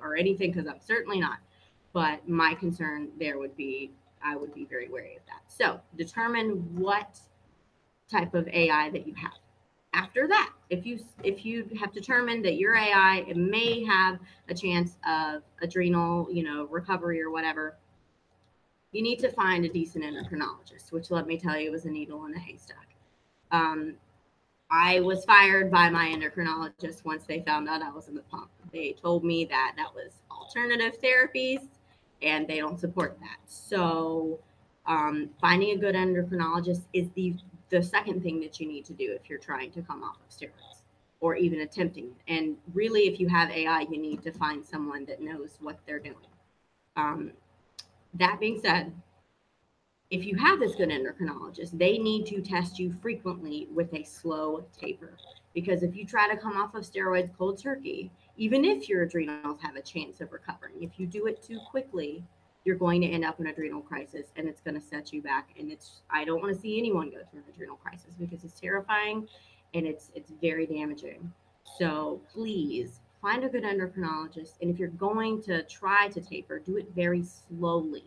or 0.00 0.16
anything 0.16 0.52
because 0.52 0.66
I'm 0.66 0.80
certainly 0.80 1.20
not. 1.20 1.38
But 1.92 2.28
my 2.28 2.54
concern 2.54 3.08
there 3.18 3.38
would 3.38 3.56
be 3.56 3.90
I 4.24 4.36
would 4.36 4.54
be 4.54 4.64
very 4.64 4.88
wary 4.88 5.16
of 5.16 5.22
that. 5.26 5.42
So 5.48 5.80
determine 5.96 6.76
what 6.76 7.20
type 8.10 8.34
of 8.34 8.48
AI 8.48 8.90
that 8.90 9.06
you 9.06 9.14
have. 9.14 9.32
After 9.94 10.28
that, 10.28 10.52
if 10.70 10.84
you 10.84 10.98
if 11.24 11.44
you 11.44 11.68
have 11.80 11.92
determined 11.92 12.44
that 12.44 12.56
your 12.56 12.76
AI 12.76 13.24
it 13.26 13.36
may 13.36 13.84
have 13.84 14.18
a 14.48 14.54
chance 14.54 14.96
of 15.08 15.42
adrenal, 15.62 16.28
you 16.30 16.42
know, 16.42 16.66
recovery 16.66 17.22
or 17.22 17.30
whatever, 17.30 17.76
you 18.92 19.02
need 19.02 19.18
to 19.20 19.30
find 19.30 19.64
a 19.64 19.68
decent 19.68 20.04
endocrinologist, 20.04 20.92
which 20.92 21.10
let 21.10 21.26
me 21.26 21.38
tell 21.38 21.58
you 21.58 21.70
was 21.70 21.86
a 21.86 21.90
needle 21.90 22.26
in 22.26 22.34
a 22.34 22.38
haystack. 22.38 22.94
Um, 23.50 23.94
I 24.70 25.00
was 25.00 25.24
fired 25.24 25.70
by 25.70 25.88
my 25.88 26.08
endocrinologist 26.08 27.04
once 27.04 27.24
they 27.24 27.40
found 27.40 27.68
out 27.68 27.82
I 27.82 27.90
was 27.90 28.08
in 28.08 28.14
the 28.14 28.22
pump. 28.22 28.50
They 28.70 28.92
told 28.92 29.24
me 29.24 29.46
that 29.46 29.72
that 29.76 29.94
was 29.94 30.20
alternative 30.30 31.00
therapies 31.00 31.68
and 32.22 32.46
they 32.46 32.58
don't 32.58 32.78
support 32.78 33.18
that. 33.20 33.38
So 33.46 34.40
um, 34.86 35.30
finding 35.40 35.70
a 35.70 35.76
good 35.76 35.94
endocrinologist 35.94 36.82
is 36.92 37.08
the 37.14 37.34
the 37.70 37.82
second 37.82 38.22
thing 38.22 38.40
that 38.40 38.58
you 38.58 38.66
need 38.66 38.86
to 38.86 38.94
do 38.94 39.12
if 39.12 39.28
you're 39.28 39.38
trying 39.38 39.70
to 39.72 39.82
come 39.82 40.02
off 40.02 40.16
of 40.16 40.34
steroids 40.34 40.82
or 41.20 41.34
even 41.36 41.60
attempting 41.60 42.06
it. 42.06 42.32
And 42.32 42.56
really, 42.72 43.02
if 43.02 43.20
you 43.20 43.28
have 43.28 43.50
AI, 43.50 43.80
you 43.90 43.98
need 43.98 44.22
to 44.22 44.32
find 44.32 44.64
someone 44.64 45.04
that 45.06 45.20
knows 45.20 45.58
what 45.60 45.78
they're 45.84 45.98
doing. 45.98 46.16
Um, 46.96 47.32
that 48.14 48.40
being 48.40 48.58
said, 48.60 48.92
if 50.10 50.24
you 50.24 50.36
have 50.36 50.58
this 50.58 50.74
good 50.74 50.88
endocrinologist, 50.88 51.76
they 51.78 51.98
need 51.98 52.26
to 52.26 52.40
test 52.40 52.78
you 52.78 52.94
frequently 53.02 53.68
with 53.72 53.92
a 53.92 54.02
slow 54.04 54.64
taper. 54.78 55.12
Because 55.54 55.82
if 55.82 55.94
you 55.94 56.06
try 56.06 56.28
to 56.28 56.40
come 56.40 56.56
off 56.56 56.74
of 56.74 56.82
steroids 56.82 57.36
cold 57.36 57.60
turkey, 57.62 58.10
even 58.36 58.64
if 58.64 58.88
your 58.88 59.02
adrenals 59.02 59.60
have 59.60 59.76
a 59.76 59.82
chance 59.82 60.20
of 60.20 60.32
recovering. 60.32 60.82
If 60.82 60.98
you 60.98 61.06
do 61.06 61.26
it 61.26 61.42
too 61.42 61.58
quickly, 61.70 62.24
you're 62.64 62.76
going 62.76 63.00
to 63.02 63.08
end 63.08 63.24
up 63.24 63.40
in 63.40 63.48
adrenal 63.48 63.80
crisis 63.80 64.28
and 64.36 64.48
it's 64.48 64.60
going 64.60 64.74
to 64.74 64.80
set 64.80 65.12
you 65.12 65.20
back. 65.20 65.50
And 65.58 65.70
it's 65.70 66.02
I 66.10 66.24
don't 66.24 66.40
want 66.40 66.54
to 66.54 66.60
see 66.60 66.78
anyone 66.78 67.10
go 67.10 67.18
through 67.30 67.40
an 67.40 67.46
adrenal 67.52 67.76
crisis 67.76 68.14
because 68.18 68.44
it's 68.44 68.58
terrifying 68.58 69.26
and 69.74 69.86
it's 69.86 70.10
it's 70.14 70.32
very 70.40 70.66
damaging. 70.66 71.32
So 71.78 72.20
please 72.32 73.00
find 73.20 73.44
a 73.44 73.48
good 73.48 73.64
endocrinologist. 73.64 74.54
And 74.62 74.70
if 74.70 74.78
you're 74.78 74.88
going 74.88 75.42
to 75.42 75.64
try 75.64 76.08
to 76.08 76.20
taper, 76.20 76.58
do 76.58 76.76
it 76.76 76.88
very 76.94 77.24
slowly. 77.24 78.04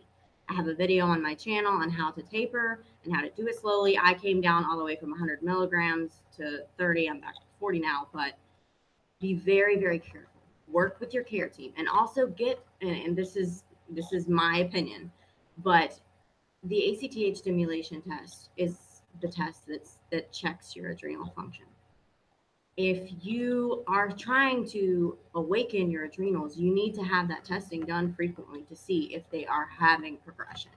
I 0.52 0.54
have 0.54 0.68
a 0.68 0.74
video 0.74 1.06
on 1.06 1.22
my 1.22 1.34
channel 1.34 1.72
on 1.72 1.88
how 1.88 2.10
to 2.10 2.22
taper 2.22 2.84
and 3.04 3.14
how 3.14 3.22
to 3.22 3.30
do 3.30 3.46
it 3.46 3.58
slowly. 3.58 3.98
I 3.98 4.12
came 4.12 4.42
down 4.42 4.66
all 4.66 4.76
the 4.76 4.84
way 4.84 4.96
from 4.96 5.10
100 5.10 5.42
milligrams 5.42 6.22
to 6.36 6.64
30. 6.76 7.08
I'm 7.08 7.20
back 7.20 7.36
to 7.36 7.40
40 7.58 7.78
now, 7.80 8.08
but 8.12 8.34
be 9.22 9.34
very 9.34 9.78
very 9.78 10.00
careful 10.00 10.28
work 10.68 10.98
with 10.98 11.14
your 11.14 11.22
care 11.22 11.48
team 11.48 11.72
and 11.76 11.88
also 11.88 12.26
get 12.26 12.58
and, 12.80 12.90
and 12.90 13.16
this 13.16 13.36
is 13.36 13.62
this 13.88 14.12
is 14.12 14.28
my 14.28 14.58
opinion 14.58 15.10
but 15.58 16.00
the 16.64 16.76
acth 16.76 17.36
stimulation 17.36 18.02
test 18.02 18.50
is 18.56 19.02
the 19.20 19.28
test 19.28 19.66
that's 19.68 19.98
that 20.10 20.32
checks 20.32 20.74
your 20.74 20.90
adrenal 20.90 21.32
function 21.36 21.66
if 22.76 23.12
you 23.22 23.84
are 23.86 24.10
trying 24.10 24.66
to 24.66 25.18
awaken 25.34 25.90
your 25.90 26.04
adrenals 26.04 26.56
you 26.56 26.74
need 26.74 26.94
to 26.94 27.02
have 27.02 27.28
that 27.28 27.44
testing 27.44 27.84
done 27.84 28.12
frequently 28.14 28.62
to 28.62 28.74
see 28.74 29.14
if 29.14 29.28
they 29.30 29.44
are 29.46 29.68
having 29.78 30.16
progression 30.18 30.70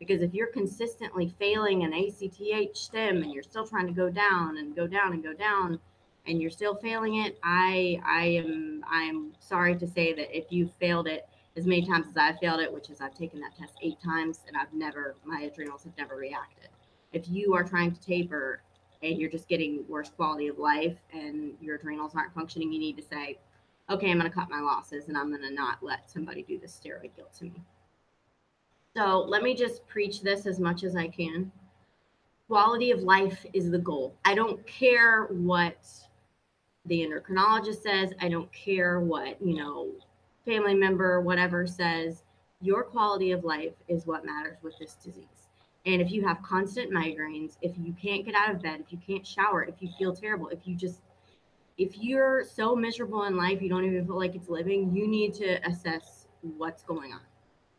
because 0.00 0.22
if 0.22 0.32
you're 0.32 0.48
consistently 0.48 1.32
failing 1.38 1.84
an 1.84 1.92
ACTH 1.92 2.76
stim 2.76 3.22
and 3.22 3.32
you're 3.32 3.42
still 3.42 3.66
trying 3.66 3.86
to 3.86 3.92
go 3.92 4.08
down 4.08 4.56
and 4.56 4.74
go 4.74 4.86
down 4.86 5.12
and 5.12 5.22
go 5.22 5.34
down, 5.34 5.78
and 6.26 6.40
you're 6.40 6.50
still 6.50 6.74
failing 6.74 7.16
it, 7.16 7.38
I 7.44 8.00
I 8.04 8.24
am 8.24 8.84
I 8.90 9.02
am 9.02 9.32
sorry 9.38 9.76
to 9.76 9.86
say 9.86 10.12
that 10.14 10.36
if 10.36 10.50
you 10.50 10.70
failed 10.80 11.06
it 11.06 11.28
as 11.56 11.66
many 11.66 11.84
times 11.86 12.06
as 12.08 12.16
I've 12.16 12.38
failed 12.38 12.60
it, 12.60 12.72
which 12.72 12.88
is 12.90 13.00
I've 13.00 13.14
taken 13.14 13.40
that 13.40 13.54
test 13.56 13.74
eight 13.82 14.00
times 14.02 14.40
and 14.48 14.56
I've 14.56 14.72
never 14.72 15.16
my 15.24 15.42
adrenals 15.42 15.84
have 15.84 15.96
never 15.98 16.16
reacted. 16.16 16.68
If 17.12 17.28
you 17.28 17.54
are 17.54 17.64
trying 17.64 17.92
to 17.92 18.00
taper 18.00 18.62
and 19.02 19.18
you're 19.18 19.30
just 19.30 19.48
getting 19.48 19.84
worse 19.88 20.10
quality 20.10 20.48
of 20.48 20.58
life 20.58 20.96
and 21.12 21.54
your 21.60 21.76
adrenals 21.76 22.12
aren't 22.14 22.34
functioning, 22.34 22.72
you 22.72 22.78
need 22.78 22.96
to 22.96 23.02
say, 23.02 23.38
okay, 23.88 24.10
I'm 24.10 24.18
going 24.18 24.30
to 24.30 24.34
cut 24.34 24.50
my 24.50 24.60
losses 24.60 25.08
and 25.08 25.16
I'm 25.16 25.30
going 25.30 25.42
to 25.42 25.54
not 25.54 25.78
let 25.82 26.10
somebody 26.10 26.42
do 26.42 26.58
this 26.58 26.78
steroid 26.78 27.10
guilt 27.16 27.32
to 27.38 27.44
me. 27.44 27.62
So 28.96 29.20
let 29.20 29.42
me 29.42 29.54
just 29.54 29.86
preach 29.86 30.20
this 30.20 30.46
as 30.46 30.58
much 30.58 30.84
as 30.84 30.96
I 30.96 31.08
can. 31.08 31.50
Quality 32.48 32.90
of 32.90 33.00
life 33.00 33.46
is 33.52 33.70
the 33.70 33.78
goal. 33.78 34.14
I 34.24 34.34
don't 34.34 34.64
care 34.66 35.26
what 35.26 35.86
the 36.86 37.00
endocrinologist 37.00 37.82
says. 37.82 38.12
I 38.20 38.28
don't 38.28 38.52
care 38.52 39.00
what, 39.00 39.40
you 39.40 39.56
know, 39.56 39.90
family 40.44 40.74
member, 40.74 41.20
whatever 41.20 41.66
says. 41.66 42.24
Your 42.60 42.82
quality 42.82 43.30
of 43.30 43.44
life 43.44 43.74
is 43.88 44.06
what 44.06 44.26
matters 44.26 44.58
with 44.62 44.78
this 44.78 44.94
disease. 44.94 45.39
And 45.86 46.02
if 46.02 46.10
you 46.10 46.26
have 46.26 46.42
constant 46.42 46.92
migraines, 46.92 47.56
if 47.62 47.72
you 47.78 47.94
can't 48.00 48.24
get 48.24 48.34
out 48.34 48.50
of 48.50 48.62
bed, 48.62 48.80
if 48.84 48.92
you 48.92 48.98
can't 48.98 49.26
shower, 49.26 49.62
if 49.64 49.76
you 49.80 49.88
feel 49.98 50.14
terrible, 50.14 50.48
if 50.48 50.60
you 50.64 50.76
just 50.76 51.00
if 51.78 51.96
you're 51.96 52.44
so 52.44 52.76
miserable 52.76 53.24
in 53.24 53.38
life 53.38 53.62
you 53.62 53.70
don't 53.70 53.86
even 53.86 54.04
feel 54.04 54.18
like 54.18 54.34
it's 54.34 54.50
living, 54.50 54.94
you 54.94 55.08
need 55.08 55.32
to 55.34 55.66
assess 55.66 56.26
what's 56.42 56.82
going 56.82 57.12
on. 57.12 57.20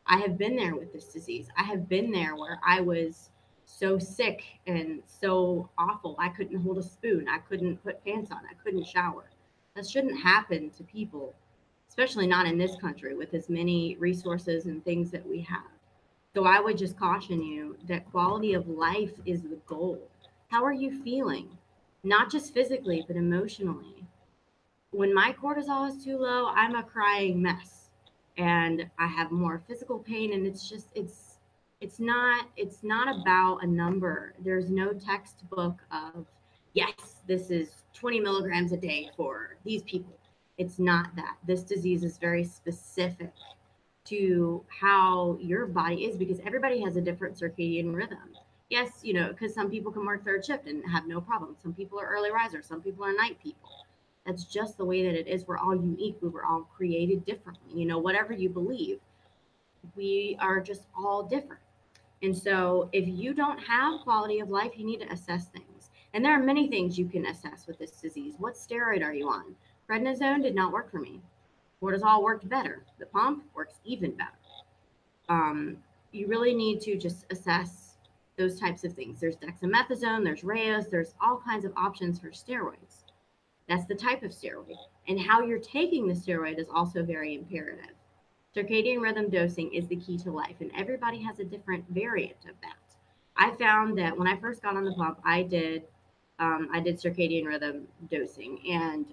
I 0.07 0.17
have 0.17 0.37
been 0.37 0.55
there 0.55 0.75
with 0.75 0.91
this 0.91 1.05
disease. 1.05 1.47
I 1.55 1.63
have 1.63 1.87
been 1.87 2.11
there 2.11 2.35
where 2.35 2.59
I 2.65 2.81
was 2.81 3.29
so 3.65 3.99
sick 3.99 4.43
and 4.67 5.01
so 5.05 5.69
awful. 5.77 6.15
I 6.19 6.29
couldn't 6.29 6.61
hold 6.61 6.79
a 6.79 6.83
spoon. 6.83 7.27
I 7.29 7.37
couldn't 7.37 7.83
put 7.83 8.03
pants 8.03 8.31
on. 8.31 8.39
I 8.39 8.55
couldn't 8.63 8.85
shower. 8.85 9.29
That 9.75 9.87
shouldn't 9.87 10.19
happen 10.19 10.69
to 10.71 10.83
people, 10.83 11.33
especially 11.87 12.27
not 12.27 12.47
in 12.47 12.57
this 12.57 12.75
country 12.75 13.15
with 13.15 13.33
as 13.33 13.49
many 13.49 13.95
resources 13.97 14.65
and 14.65 14.83
things 14.83 15.11
that 15.11 15.25
we 15.25 15.41
have. 15.41 15.61
So 16.33 16.45
I 16.45 16.61
would 16.61 16.77
just 16.77 16.97
caution 16.97 17.41
you 17.41 17.75
that 17.87 18.09
quality 18.09 18.53
of 18.53 18.67
life 18.69 19.11
is 19.25 19.41
the 19.41 19.59
goal. 19.65 19.99
How 20.47 20.63
are 20.63 20.71
you 20.73 21.03
feeling? 21.03 21.49
Not 22.03 22.31
just 22.31 22.53
physically, 22.53 23.03
but 23.05 23.17
emotionally. 23.17 24.05
When 24.91 25.13
my 25.13 25.33
cortisol 25.33 25.89
is 25.89 26.03
too 26.03 26.17
low, 26.17 26.47
I'm 26.47 26.75
a 26.75 26.83
crying 26.83 27.41
mess 27.41 27.89
and 28.37 28.89
I 28.97 29.07
have 29.07 29.31
more 29.31 29.61
physical 29.67 29.99
pain 29.99 30.33
and 30.33 30.47
it's 30.47 30.69
just 30.69 30.87
it's 30.95 31.39
it's 31.81 31.99
not 31.99 32.47
it's 32.55 32.81
not 32.81 33.13
about 33.13 33.63
a 33.63 33.67
number. 33.67 34.33
There's 34.39 34.69
no 34.69 34.93
textbook 34.93 35.81
of 35.91 36.25
yes, 36.73 37.21
this 37.27 37.49
is 37.51 37.83
20 37.93 38.21
milligrams 38.21 38.71
a 38.71 38.77
day 38.77 39.09
for 39.17 39.57
these 39.65 39.83
people. 39.83 40.17
It's 40.57 40.79
not 40.79 41.13
that. 41.17 41.37
This 41.45 41.63
disease 41.63 42.03
is 42.03 42.17
very 42.17 42.43
specific 42.45 43.33
to 44.05 44.63
how 44.67 45.37
your 45.39 45.65
body 45.67 46.05
is 46.05 46.17
because 46.17 46.39
everybody 46.45 46.81
has 46.81 46.95
a 46.95 47.01
different 47.01 47.39
circadian 47.39 47.93
rhythm. 47.93 48.35
Yes, 48.69 49.01
you 49.03 49.13
know, 49.13 49.29
because 49.29 49.53
some 49.53 49.69
people 49.69 49.91
can 49.91 50.05
work 50.05 50.23
third 50.23 50.45
shift 50.45 50.67
and 50.67 50.83
have 50.89 51.07
no 51.07 51.19
problem. 51.21 51.55
Some 51.61 51.73
people 51.73 51.99
are 51.99 52.07
early 52.07 52.31
risers, 52.31 52.65
some 52.65 52.81
people 52.81 53.05
are 53.05 53.13
night 53.13 53.37
people. 53.41 53.69
That's 54.25 54.45
just 54.45 54.77
the 54.77 54.85
way 54.85 55.03
that 55.03 55.15
it 55.15 55.27
is. 55.27 55.47
We're 55.47 55.57
all 55.57 55.75
unique. 55.75 56.17
We 56.21 56.29
were 56.29 56.45
all 56.45 56.69
created 56.75 57.25
differently. 57.25 57.79
You 57.79 57.85
know, 57.85 57.97
whatever 57.97 58.33
you 58.33 58.49
believe, 58.49 58.99
we 59.95 60.37
are 60.39 60.59
just 60.59 60.83
all 60.95 61.23
different. 61.23 61.61
And 62.21 62.37
so, 62.37 62.87
if 62.93 63.07
you 63.07 63.33
don't 63.33 63.57
have 63.57 64.01
quality 64.01 64.39
of 64.39 64.49
life, 64.49 64.73
you 64.77 64.85
need 64.85 65.01
to 65.01 65.11
assess 65.11 65.47
things. 65.47 65.89
And 66.13 66.23
there 66.23 66.33
are 66.33 66.43
many 66.43 66.69
things 66.69 66.99
you 66.99 67.07
can 67.07 67.25
assess 67.25 67.65
with 67.65 67.79
this 67.79 67.91
disease. 67.91 68.35
What 68.37 68.53
steroid 68.53 69.03
are 69.03 69.13
you 69.13 69.27
on? 69.27 69.55
Prednisone 69.89 70.43
did 70.43 70.53
not 70.53 70.71
work 70.71 70.91
for 70.91 70.99
me 70.99 71.19
cortisol 71.81 72.21
worked 72.21 72.47
better. 72.47 72.83
The 72.99 73.05
pump 73.07 73.43
works 73.55 73.79
even 73.83 74.11
better. 74.11 74.29
Um, 75.29 75.77
you 76.11 76.27
really 76.27 76.53
need 76.53 76.81
to 76.81 76.97
just 76.97 77.25
assess 77.31 77.97
those 78.37 78.59
types 78.59 78.83
of 78.83 78.93
things. 78.93 79.19
There's 79.19 79.37
dexamethasone, 79.37 80.23
there's 80.23 80.41
Rayos, 80.41 80.89
there's 80.89 81.13
all 81.21 81.41
kinds 81.43 81.65
of 81.65 81.73
options 81.77 82.19
for 82.19 82.29
steroids. 82.29 83.03
That's 83.67 83.85
the 83.85 83.95
type 83.95 84.23
of 84.23 84.31
steroid. 84.31 84.75
And 85.07 85.19
how 85.19 85.41
you're 85.41 85.59
taking 85.59 86.07
the 86.07 86.13
steroid 86.13 86.59
is 86.59 86.67
also 86.73 87.03
very 87.03 87.35
imperative. 87.35 87.95
Circadian 88.55 89.01
rhythm 89.01 89.29
dosing 89.29 89.73
is 89.73 89.87
the 89.87 89.95
key 89.95 90.17
to 90.19 90.31
life, 90.31 90.55
and 90.59 90.71
everybody 90.75 91.21
has 91.21 91.39
a 91.39 91.45
different 91.45 91.85
variant 91.89 92.45
of 92.49 92.55
that. 92.61 92.75
I 93.37 93.51
found 93.55 93.97
that 93.97 94.17
when 94.17 94.27
I 94.27 94.37
first 94.37 94.61
got 94.61 94.75
on 94.75 94.83
the 94.83 94.93
pump, 94.93 95.19
I 95.23 95.43
did 95.43 95.83
um, 96.39 96.69
I 96.73 96.79
did 96.79 96.97
circadian 96.97 97.45
rhythm 97.45 97.87
dosing, 98.09 98.59
and 98.69 99.05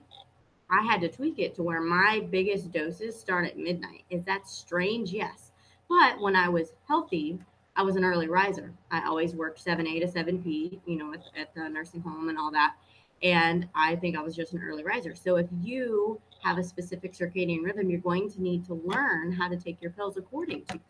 I 0.71 0.83
had 0.83 1.01
to 1.01 1.09
tweak 1.09 1.39
it 1.39 1.55
to 1.55 1.63
where 1.63 1.81
my 1.81 2.27
biggest 2.31 2.73
doses 2.73 3.19
start 3.19 3.47
at 3.47 3.59
midnight. 3.59 4.05
Is 4.11 4.25
that 4.25 4.49
strange? 4.49 5.13
Yes. 5.13 5.53
But 5.89 6.21
when 6.21 6.37
I 6.37 6.49
was 6.49 6.73
healthy, 6.87 7.39
I 7.75 7.83
was 7.83 7.97
an 7.97 8.05
early 8.05 8.29
riser. 8.29 8.73
I 8.91 9.07
always 9.07 9.35
worked 9.35 9.65
7A 9.65 10.01
to 10.01 10.07
7P, 10.07 10.81
you 10.85 10.97
know, 10.97 11.15
at, 11.15 11.23
at 11.41 11.55
the 11.55 11.69
nursing 11.69 12.03
home 12.03 12.29
and 12.29 12.39
all 12.39 12.51
that. 12.51 12.75
And 13.23 13.69
I 13.75 13.97
think 13.97 14.17
I 14.17 14.23
was 14.23 14.37
just 14.37 14.53
an 14.53 14.63
early 14.63 14.85
riser. 14.85 15.15
So 15.15 15.37
if 15.37 15.47
you 15.63 16.21
have 16.43 16.59
a 16.59 16.65
specific 16.65 17.15
circadian 17.15 17.65
rhythm, 17.65 17.89
you're 17.89 18.01
going 18.01 18.31
to 18.31 18.43
need 18.43 18.65
to 18.67 18.75
learn 18.75 19.33
how 19.33 19.49
to 19.49 19.57
take 19.57 19.81
your 19.81 19.91
pills 19.93 20.17
according 20.17 20.65
to 20.67 20.75
that. 20.75 20.81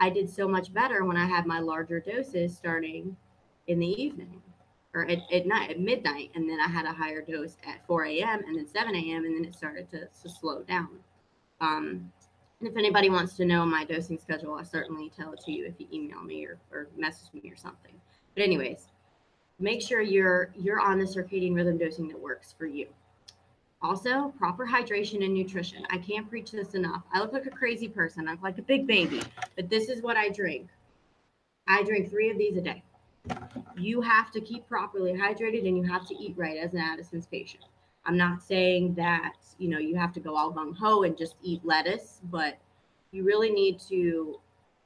I 0.00 0.10
did 0.10 0.28
so 0.28 0.48
much 0.48 0.74
better 0.74 1.04
when 1.04 1.16
I 1.16 1.26
had 1.26 1.46
my 1.46 1.60
larger 1.60 2.00
doses 2.00 2.56
starting 2.56 3.16
in 3.68 3.78
the 3.78 4.02
evening 4.02 4.42
or 4.94 5.04
at, 5.10 5.18
at 5.32 5.46
night 5.46 5.70
at 5.70 5.80
midnight 5.80 6.30
and 6.34 6.48
then 6.48 6.60
i 6.60 6.68
had 6.68 6.86
a 6.86 6.92
higher 6.92 7.20
dose 7.20 7.56
at 7.66 7.84
4 7.86 8.04
a.m 8.06 8.42
and 8.46 8.56
then 8.56 8.66
7 8.66 8.94
a.m 8.94 9.24
and 9.24 9.36
then 9.36 9.44
it 9.44 9.54
started 9.54 9.90
to, 9.90 10.06
to 10.22 10.28
slow 10.28 10.62
down. 10.62 10.88
Um, 11.60 12.12
and 12.60 12.68
if 12.68 12.76
anybody 12.76 13.10
wants 13.10 13.34
to 13.36 13.44
know 13.44 13.66
my 13.66 13.84
dosing 13.84 14.18
schedule 14.18 14.54
i 14.54 14.62
certainly 14.62 15.10
tell 15.14 15.32
it 15.32 15.40
to 15.44 15.52
you 15.52 15.66
if 15.66 15.74
you 15.78 15.86
email 15.92 16.22
me 16.22 16.46
or, 16.46 16.58
or 16.70 16.88
message 16.96 17.28
me 17.34 17.50
or 17.50 17.56
something. 17.56 17.92
But 18.34 18.44
anyways 18.44 18.86
make 19.58 19.82
sure 19.82 20.00
you're 20.00 20.52
you're 20.56 20.80
on 20.80 20.98
the 20.98 21.04
circadian 21.04 21.54
rhythm 21.54 21.76
dosing 21.76 22.08
that 22.08 22.18
works 22.18 22.54
for 22.56 22.66
you. 22.66 22.86
Also 23.82 24.32
proper 24.38 24.66
hydration 24.66 25.22
and 25.24 25.34
nutrition. 25.34 25.84
I 25.90 25.98
can't 25.98 26.28
preach 26.28 26.52
this 26.52 26.74
enough. 26.74 27.02
I 27.12 27.20
look 27.20 27.32
like 27.32 27.46
a 27.46 27.50
crazy 27.50 27.88
person. 27.88 28.26
I 28.26 28.32
look 28.32 28.42
like 28.42 28.58
a 28.58 28.62
big 28.62 28.86
baby 28.86 29.22
but 29.56 29.68
this 29.68 29.88
is 29.88 30.02
what 30.02 30.16
i 30.16 30.28
drink. 30.28 30.68
I 31.66 31.82
drink 31.82 32.10
three 32.10 32.30
of 32.30 32.38
these 32.38 32.56
a 32.56 32.60
day 32.60 32.82
you 33.76 34.00
have 34.00 34.30
to 34.32 34.40
keep 34.40 34.68
properly 34.68 35.12
hydrated 35.12 35.66
and 35.66 35.76
you 35.76 35.82
have 35.84 36.06
to 36.08 36.14
eat 36.16 36.34
right 36.36 36.56
as 36.56 36.74
an 36.74 36.80
Addison's 36.80 37.26
patient. 37.26 37.64
I'm 38.06 38.16
not 38.16 38.42
saying 38.42 38.94
that, 38.94 39.34
you 39.58 39.68
know, 39.68 39.78
you 39.78 39.96
have 39.96 40.12
to 40.14 40.20
go 40.20 40.36
all 40.36 40.52
gung 40.52 40.76
ho 40.76 41.04
and 41.04 41.16
just 41.16 41.36
eat 41.42 41.64
lettuce, 41.64 42.20
but 42.30 42.58
you 43.12 43.24
really 43.24 43.50
need 43.50 43.80
to 43.88 44.40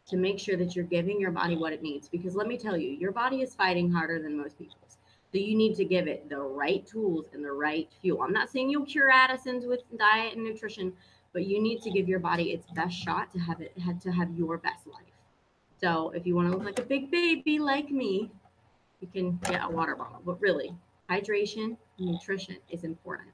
to 0.08 0.16
make 0.16 0.38
sure 0.38 0.56
that 0.56 0.74
you're 0.74 0.86
giving 0.86 1.20
your 1.20 1.30
body 1.30 1.54
what 1.54 1.72
it 1.72 1.82
needs 1.82 2.08
because 2.08 2.34
let 2.34 2.46
me 2.46 2.56
tell 2.56 2.78
you, 2.78 2.90
your 2.92 3.12
body 3.12 3.42
is 3.42 3.54
fighting 3.54 3.92
harder 3.92 4.22
than 4.22 4.38
most 4.38 4.58
people's. 4.58 4.96
So 5.30 5.36
you 5.36 5.54
need 5.54 5.74
to 5.76 5.84
give 5.84 6.08
it 6.08 6.30
the 6.30 6.38
right 6.38 6.86
tools 6.86 7.26
and 7.34 7.44
the 7.44 7.52
right 7.52 7.86
fuel. 8.00 8.22
I'm 8.22 8.32
not 8.32 8.48
saying 8.48 8.70
you'll 8.70 8.86
cure 8.86 9.10
Addison's 9.10 9.66
with 9.66 9.82
diet 9.98 10.34
and 10.34 10.44
nutrition, 10.44 10.94
but 11.34 11.44
you 11.44 11.60
need 11.62 11.82
to 11.82 11.90
give 11.90 12.08
your 12.08 12.20
body 12.20 12.52
its 12.52 12.66
best 12.74 12.96
shot 12.96 13.30
to 13.32 13.38
have 13.38 13.60
it 13.60 13.74
to 14.00 14.10
have 14.10 14.30
your 14.34 14.56
best 14.56 14.86
life. 14.86 15.07
So 15.80 16.10
if 16.14 16.26
you 16.26 16.34
want 16.34 16.50
to 16.50 16.56
look 16.56 16.64
like 16.64 16.78
a 16.78 16.82
big 16.82 17.10
baby 17.10 17.58
like 17.58 17.90
me, 17.90 18.30
you 19.00 19.08
can 19.08 19.38
get 19.44 19.62
a 19.64 19.68
water 19.68 19.94
bottle. 19.94 20.20
But 20.24 20.40
really, 20.40 20.74
hydration 21.08 21.76
and 21.98 22.10
nutrition 22.12 22.56
is 22.70 22.84
important. 22.84 23.30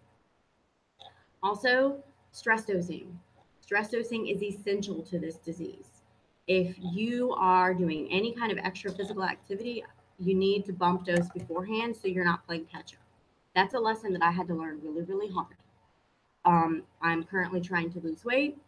Also, 1.42 2.02
stress 2.32 2.64
dosing. 2.64 3.18
Stress 3.60 3.90
dosing 3.90 4.28
is 4.28 4.42
essential 4.42 5.02
to 5.02 5.18
this 5.18 5.36
disease. 5.36 6.02
If 6.46 6.76
you 6.78 7.32
are 7.32 7.72
doing 7.72 8.08
any 8.10 8.32
kind 8.32 8.52
of 8.52 8.58
extra 8.58 8.92
physical 8.92 9.24
activity, 9.24 9.82
you 10.18 10.34
need 10.34 10.66
to 10.66 10.72
bump 10.72 11.06
dose 11.06 11.28
beforehand 11.30 11.96
so 11.96 12.08
you're 12.08 12.24
not 12.24 12.46
playing 12.46 12.66
catch 12.66 12.92
up. 12.92 13.00
That's 13.54 13.74
a 13.74 13.78
lesson 13.78 14.12
that 14.12 14.22
I 14.22 14.30
had 14.30 14.48
to 14.48 14.54
learn 14.54 14.80
really, 14.82 15.02
really 15.02 15.32
hard. 15.32 15.56
Um, 16.44 16.82
I'm 17.00 17.24
currently 17.24 17.62
trying 17.62 17.90
to 17.92 18.00
lose 18.00 18.24
weight 18.24 18.58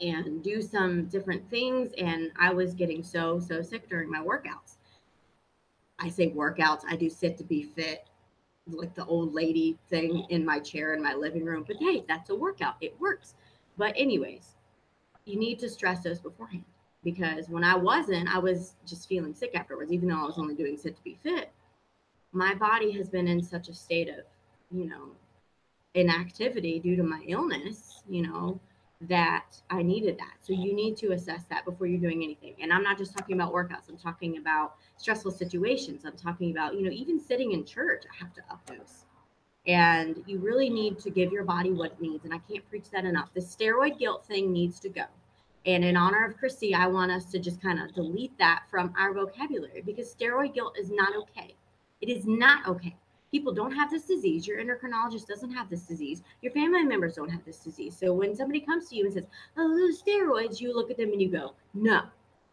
and 0.00 0.42
do 0.42 0.62
some 0.62 1.06
different 1.06 1.48
things. 1.50 1.92
And 1.98 2.30
I 2.38 2.52
was 2.52 2.74
getting 2.74 3.02
so, 3.02 3.40
so 3.40 3.62
sick 3.62 3.88
during 3.88 4.10
my 4.10 4.20
workouts. 4.20 4.76
I 5.98 6.08
say 6.08 6.30
workouts, 6.30 6.82
I 6.88 6.96
do 6.96 7.10
sit 7.10 7.36
to 7.38 7.44
be 7.44 7.62
fit, 7.62 8.06
like 8.68 8.94
the 8.94 9.06
old 9.06 9.34
lady 9.34 9.76
thing 9.90 10.26
in 10.30 10.44
my 10.44 10.60
chair 10.60 10.94
in 10.94 11.02
my 11.02 11.14
living 11.14 11.44
room. 11.44 11.64
But 11.66 11.78
hey, 11.78 12.04
that's 12.06 12.30
a 12.30 12.36
workout, 12.36 12.76
it 12.80 12.98
works. 13.00 13.34
But, 13.76 13.94
anyways, 13.96 14.56
you 15.24 15.38
need 15.38 15.58
to 15.60 15.68
stress 15.68 16.02
those 16.02 16.20
beforehand 16.20 16.64
because 17.04 17.48
when 17.48 17.64
I 17.64 17.76
wasn't, 17.76 18.34
I 18.34 18.38
was 18.38 18.74
just 18.86 19.08
feeling 19.08 19.34
sick 19.34 19.52
afterwards, 19.54 19.92
even 19.92 20.08
though 20.08 20.20
I 20.20 20.26
was 20.26 20.38
only 20.38 20.54
doing 20.54 20.76
sit 20.76 20.96
to 20.96 21.02
be 21.02 21.18
fit. 21.22 21.50
My 22.32 22.54
body 22.54 22.90
has 22.92 23.08
been 23.08 23.28
in 23.28 23.42
such 23.42 23.68
a 23.68 23.74
state 23.74 24.08
of, 24.08 24.24
you 24.70 24.88
know, 24.88 25.12
inactivity 25.94 26.78
due 26.78 26.96
to 26.96 27.02
my 27.02 27.22
illness, 27.26 28.02
you 28.08 28.22
know, 28.22 28.60
that 29.02 29.60
I 29.70 29.82
needed 29.82 30.18
that. 30.18 30.34
So 30.40 30.52
you 30.52 30.74
need 30.74 30.96
to 30.98 31.12
assess 31.12 31.44
that 31.50 31.64
before 31.64 31.86
you're 31.86 32.00
doing 32.00 32.24
anything. 32.24 32.54
And 32.60 32.72
I'm 32.72 32.82
not 32.82 32.98
just 32.98 33.16
talking 33.16 33.36
about 33.36 33.52
workouts, 33.52 33.88
I'm 33.88 33.96
talking 33.96 34.38
about 34.38 34.74
stressful 34.96 35.30
situations. 35.30 36.04
I'm 36.04 36.16
talking 36.16 36.50
about, 36.50 36.74
you 36.74 36.82
know, 36.82 36.90
even 36.90 37.20
sitting 37.20 37.52
in 37.52 37.64
church, 37.64 38.04
I 38.12 38.16
have 38.18 38.34
to 38.34 38.42
up 38.50 38.64
dose. 38.66 39.04
And 39.66 40.22
you 40.26 40.38
really 40.38 40.70
need 40.70 40.98
to 41.00 41.10
give 41.10 41.30
your 41.30 41.44
body 41.44 41.70
what 41.70 41.92
it 41.92 42.00
needs. 42.00 42.24
And 42.24 42.34
I 42.34 42.38
can't 42.50 42.68
preach 42.68 42.90
that 42.90 43.04
enough. 43.04 43.28
The 43.34 43.40
steroid 43.40 43.98
guilt 43.98 44.26
thing 44.26 44.52
needs 44.52 44.80
to 44.80 44.88
go. 44.88 45.04
And 45.66 45.84
in 45.84 45.96
honor 45.96 46.24
of 46.24 46.36
Christy, 46.36 46.74
I 46.74 46.86
want 46.86 47.12
us 47.12 47.26
to 47.32 47.38
just 47.38 47.60
kind 47.60 47.78
of 47.78 47.94
delete 47.94 48.36
that 48.38 48.62
from 48.70 48.92
our 48.98 49.12
vocabulary 49.12 49.82
because 49.84 50.14
steroid 50.14 50.54
guilt 50.54 50.76
is 50.80 50.90
not 50.90 51.14
okay. 51.14 51.54
It 52.00 52.08
is 52.08 52.26
not 52.26 52.66
okay. 52.66 52.96
People 53.30 53.52
don't 53.52 53.72
have 53.72 53.90
this 53.90 54.04
disease. 54.04 54.46
Your 54.46 54.58
endocrinologist 54.58 55.26
doesn't 55.26 55.52
have 55.52 55.68
this 55.68 55.82
disease. 55.82 56.22
Your 56.42 56.52
family 56.52 56.84
members 56.84 57.14
don't 57.14 57.30
have 57.30 57.44
this 57.44 57.58
disease. 57.58 57.96
So 57.96 58.12
when 58.12 58.34
somebody 58.34 58.60
comes 58.60 58.88
to 58.88 58.96
you 58.96 59.04
and 59.04 59.12
says, 59.12 59.26
"Oh, 59.56 59.76
those 59.76 60.02
steroids," 60.02 60.60
you 60.60 60.74
look 60.74 60.90
at 60.90 60.96
them 60.96 61.12
and 61.12 61.20
you 61.20 61.30
go, 61.30 61.54
"No." 61.74 62.02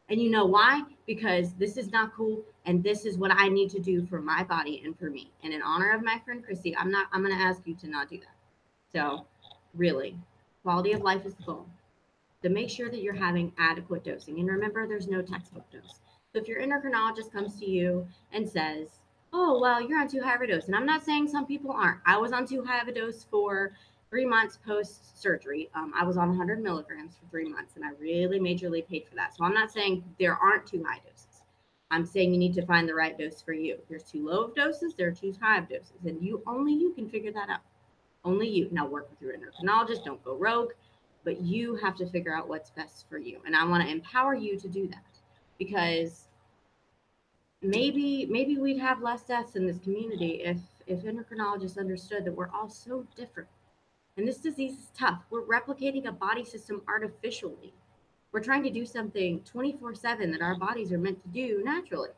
And 0.10 0.22
you 0.22 0.30
know 0.30 0.46
why? 0.46 0.84
Because 1.08 1.54
this 1.54 1.78
is 1.78 1.92
not 1.92 2.14
cool 2.14 2.44
and 2.66 2.84
this 2.84 3.06
is 3.06 3.18
what 3.18 3.32
I 3.32 3.50
need 3.50 3.72
to 3.72 3.80
do 3.80 4.06
for 4.06 4.22
my 4.22 4.44
body 4.44 4.82
and 4.86 4.98
for 4.98 5.10
me. 5.10 5.32
And 5.44 5.54
in 5.54 5.62
honor 5.64 5.92
of 5.92 6.04
my 6.04 6.20
friend 6.24 6.44
Chrissy, 6.44 6.76
I'm 6.78 6.92
not 6.92 7.08
I'm 7.12 7.24
going 7.24 7.36
to 7.36 7.44
ask 7.44 7.62
you 7.66 7.76
to 7.76 7.88
not 7.88 8.10
do 8.10 8.20
that. 8.20 8.36
So, 8.92 9.26
really, 9.74 10.18
quality 10.64 10.92
of 10.94 11.02
life 11.02 11.26
is 11.26 11.36
the 11.36 11.44
goal. 11.44 11.66
To 12.44 12.50
make 12.50 12.70
sure 12.70 12.90
that 12.90 13.02
you're 13.02 13.16
having 13.16 13.52
adequate 13.58 14.04
dosing. 14.04 14.40
And 14.40 14.48
remember 14.48 14.88
there's 14.88 15.08
no 15.08 15.22
textbook 15.22 15.70
dose. 15.72 16.02
So 16.32 16.40
if 16.40 16.48
your 16.48 16.62
endocrinologist 16.62 17.32
comes 17.32 17.58
to 17.60 17.66
you 17.66 18.08
and 18.32 18.48
says, 18.48 19.00
oh, 19.36 19.60
well, 19.60 19.82
you're 19.82 20.00
on 20.00 20.08
too 20.08 20.22
high 20.22 20.36
of 20.36 20.42
a 20.42 20.48
dose. 20.48 20.68
And 20.68 20.76
I'm 20.76 20.86
not 20.86 21.04
saying 21.04 21.28
some 21.28 21.46
people 21.46 21.72
aren't. 21.72 22.00
I 22.06 22.18
was 22.18 22.32
on 22.32 22.48
too 22.48 22.64
high 22.64 22.80
of 22.80 22.88
a 22.88 22.94
dose 22.94 23.26
for 23.30 23.74
three 24.10 24.26
months 24.26 24.58
post 24.66 25.22
surgery. 25.22 25.70
Um, 25.76 25.92
I 25.94 26.06
was 26.06 26.16
on 26.16 26.30
100 26.30 26.64
milligrams 26.64 27.18
for 27.18 27.30
three 27.30 27.50
months, 27.50 27.74
and 27.76 27.84
I 27.84 27.90
really 28.00 28.40
majorly 28.40 28.88
paid 28.88 29.06
for 29.10 29.16
that. 29.16 29.36
So 29.36 29.44
I'm 29.44 29.54
not 29.54 29.72
saying 29.72 30.04
there 30.20 30.38
aren't 30.38 30.66
too 30.66 30.84
high 30.88 31.00
doses. 31.00 31.44
I'm 31.92 32.06
saying 32.06 32.32
you 32.32 32.40
need 32.40 32.54
to 32.56 32.66
find 32.66 32.88
the 32.88 32.96
right 32.96 33.18
dose 33.18 33.42
for 33.42 33.52
you. 33.52 33.78
There's 33.90 34.04
too 34.04 34.26
low 34.26 34.46
of 34.46 34.56
doses, 34.56 34.96
there 34.96 35.10
are 35.10 35.12
too 35.12 35.34
high 35.42 35.60
of 35.60 35.70
doses, 35.70 36.06
and 36.06 36.22
you 36.22 36.42
only 36.48 36.74
you 36.74 36.94
can 36.94 37.10
figure 37.10 37.34
that 37.34 37.50
out. 37.50 37.62
Only 38.24 38.48
you. 38.48 38.70
Now 38.72 38.88
work 38.88 39.10
with 39.10 39.22
your 39.22 39.34
endocrinologist. 39.34 40.06
Don't 40.06 40.24
go 40.24 40.36
rogue, 40.36 40.72
but 41.26 41.42
you 41.42 41.76
have 41.76 41.96
to 41.98 42.08
figure 42.08 42.36
out 42.36 42.48
what's 42.48 42.70
best 42.70 43.06
for 43.10 43.18
you. 43.18 43.40
And 43.46 43.56
I 43.56 43.66
want 43.66 43.84
to 43.84 43.92
empower 43.92 44.34
you 44.34 44.58
to 44.58 44.68
do 44.68 44.88
that 44.88 45.20
because 45.60 46.25
maybe 47.70 48.26
maybe 48.28 48.58
we'd 48.58 48.80
have 48.80 49.02
less 49.02 49.24
deaths 49.24 49.56
in 49.56 49.66
this 49.66 49.80
community 49.80 50.42
if 50.44 50.58
if 50.88 51.04
endocrinologists 51.04 51.78
understood 51.78 52.26
that 52.26 52.36
we're 52.36 52.52
all 52.52 52.70
so 52.70 53.06
different. 53.16 53.50
And 54.18 54.28
this 54.28 54.38
disease 54.38 54.74
is 54.74 54.92
tough. 54.98 55.24
We're 55.30 55.42
replicating 55.42 56.06
a 56.06 56.12
body 56.12 56.46
system 56.46 56.82
artificially. 56.88 57.74
We're 58.32 58.44
trying 58.44 58.64
to 58.64 58.70
do 58.70 58.86
something 58.86 59.42
24 59.42 59.96
7 59.96 60.32
that 60.32 60.42
our 60.42 60.56
bodies 60.56 60.92
are 60.92 60.98
meant 60.98 61.22
to 61.24 61.30
do 61.30 61.62
naturally. 61.64 62.10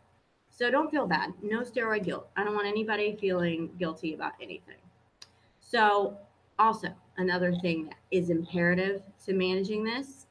So 0.50 0.72
don't 0.72 0.90
feel 0.90 1.08
bad. 1.08 1.34
No 1.42 1.62
steroid 1.62 2.04
guilt. 2.04 2.28
I 2.36 2.44
don't 2.44 2.56
want 2.56 2.68
anybody 2.68 3.16
feeling 3.20 3.70
guilty 3.78 4.14
about 4.14 4.34
anything. 4.42 4.78
So 5.60 6.18
also 6.60 6.90
another 7.18 7.54
thing 7.56 7.86
that 7.86 7.98
is 8.12 8.30
imperative 8.30 9.02
to 9.26 9.34
managing 9.34 9.84
this 9.84 10.28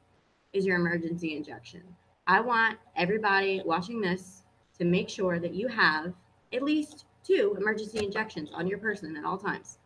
is 0.53 0.67
your 0.67 0.77
emergency 0.77 1.37
injection. 1.37 1.83
I 2.27 2.41
want 2.41 2.79
everybody 2.97 3.63
watching 3.65 4.01
this 4.01 4.43
to 4.79 4.85
make 4.85 5.09
sure 5.09 5.39
that 5.39 5.55
you 5.55 5.69
have 5.69 6.13
at 6.53 6.63
least 6.63 7.05
two 7.25 7.57
emergency 7.59 8.05
injections 8.05 8.51
on 8.53 8.67
your 8.67 8.79
person 8.79 9.17
at 9.17 9.25
all 9.25 9.39
times 9.39 9.79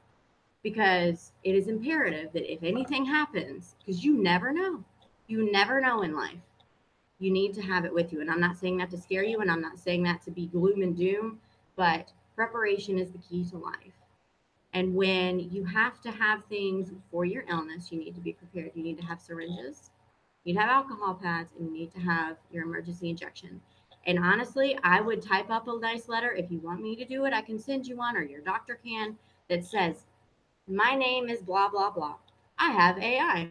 because 0.62 1.32
it 1.42 1.54
is 1.54 1.68
imperative 1.68 2.32
that 2.32 2.52
if 2.52 2.62
anything 2.62 3.04
happens, 3.04 3.76
because 3.78 4.04
you 4.04 4.23
never 4.23 4.52
know, 4.52 4.85
you 5.26 5.50
never 5.50 5.80
know 5.80 6.02
in 6.02 6.14
life, 6.14 6.40
you 7.18 7.30
need 7.30 7.54
to 7.54 7.62
have 7.62 7.85
it 7.85 7.94
with 7.94 8.12
you. 8.12 8.20
And 8.20 8.30
I'm 8.30 8.40
not 8.40 8.56
saying 8.56 8.78
that 8.78 8.90
to 8.90 8.99
scare 8.99 9.23
you, 9.23 9.40
and 9.40 9.50
I'm 9.50 9.61
not 9.61 9.78
saying 9.78 10.02
that 10.04 10.23
to 10.23 10.30
be 10.30 10.47
gloom 10.47 10.82
and 10.82 10.97
doom, 10.97 11.38
but 11.76 12.12
preparation 12.35 12.99
is 12.99 13.11
the 13.11 13.18
key 13.18 13.44
to 13.50 13.59
life. 13.59 13.94
And 14.73 14.94
when 14.94 15.40
you 15.50 15.64
have 15.64 16.00
to 16.02 16.11
have 16.11 16.44
things 16.44 16.92
for 17.11 17.25
your 17.25 17.44
illness, 17.49 17.90
you 17.90 17.99
need 17.99 18.14
to 18.14 18.20
be 18.20 18.32
prepared. 18.32 18.70
You 18.75 18.82
need 18.82 18.99
to 18.99 19.04
have 19.04 19.20
syringes, 19.20 19.90
you 20.44 20.52
need 20.52 20.61
to 20.61 20.66
have 20.66 20.70
alcohol 20.70 21.14
pads, 21.14 21.52
and 21.59 21.66
you 21.66 21.73
need 21.73 21.92
to 21.92 22.00
have 22.00 22.37
your 22.50 22.64
emergency 22.64 23.11
injection. 23.11 23.61
And 24.07 24.19
honestly, 24.19 24.78
I 24.83 25.00
would 25.00 25.23
type 25.23 25.50
up 25.50 25.69
a 25.69 25.78
nice 25.78 26.09
letter. 26.09 26.33
If 26.33 26.50
you 26.50 26.59
want 26.59 26.83
me 26.83 26.97
to 26.97 27.04
do 27.04 27.25
it, 27.26 27.35
I 27.35 27.42
can 27.42 27.59
send 27.59 27.87
you 27.87 27.97
one 27.97 28.16
or 28.16 28.23
your 28.23 28.40
doctor 28.40 28.78
can 28.83 29.16
that 29.49 29.64
says, 29.64 30.07
My 30.66 30.95
name 30.95 31.28
is 31.28 31.42
blah, 31.42 31.69
blah, 31.69 31.90
blah. 31.90 32.16
I 32.59 32.71
have 32.71 32.99
AI. 32.99 33.50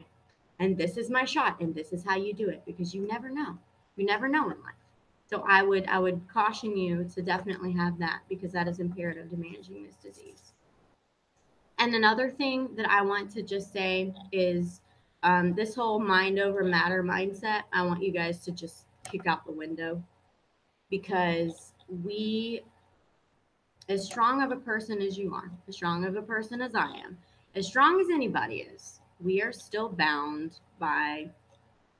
And 0.60 0.77
this 0.77 0.98
is 0.98 1.10
my 1.10 1.25
shot. 1.25 1.60
And 1.62 1.74
this 1.74 1.94
is 1.94 2.03
how 2.03 2.15
you 2.18 2.34
do 2.34 2.50
it 2.50 2.63
because 2.65 2.94
you 2.94 3.08
never 3.08 3.29
know. 3.29 3.58
You 3.96 4.06
never 4.06 4.27
know 4.27 4.44
in 4.46 4.62
life. 4.62 4.75
So 5.29 5.46
I 5.48 5.62
would 5.62 5.86
I 5.88 6.00
would 6.00 6.22
caution 6.27 6.75
you 6.75 7.03
to 7.14 7.22
definitely 7.22 7.72
have 7.74 8.00
that 8.00 8.22
because 8.27 8.51
that 8.53 8.68
is 8.68 8.79
imperative 8.79 9.29
to 9.29 9.38
managing 9.38 9.83
this 9.83 9.96
disease. 9.96 10.53
And 11.77 11.94
another 11.94 12.29
thing 12.29 12.70
that 12.75 12.90
I 12.90 13.03
want 13.03 13.31
to 13.31 13.44
just 13.44 13.72
say 13.72 14.14
is 14.31 14.81
um, 15.22 15.53
this 15.53 15.75
whole 15.75 16.00
mind 16.00 16.40
over 16.40 16.64
matter 16.64 17.03
mindset. 17.03 17.64
I 17.72 17.83
want 17.83 18.03
you 18.03 18.12
guys 18.12 18.40
to 18.46 18.51
just 18.51 18.85
kick 19.03 19.27
out 19.27 19.46
the 19.46 19.51
window 19.51 20.03
because 20.89 21.73
we, 22.03 22.61
as 23.87 24.05
strong 24.05 24.41
of 24.41 24.51
a 24.51 24.57
person 24.57 25.01
as 25.01 25.17
you 25.17 25.33
are, 25.33 25.51
as 25.67 25.75
strong 25.75 26.05
of 26.05 26.15
a 26.15 26.21
person 26.21 26.61
as 26.61 26.75
I 26.75 26.87
am, 26.87 27.17
as 27.55 27.67
strong 27.67 27.99
as 27.99 28.07
anybody 28.11 28.67
is, 28.73 28.99
we 29.19 29.41
are 29.41 29.51
still 29.51 29.89
bound 29.89 30.59
by 30.79 31.29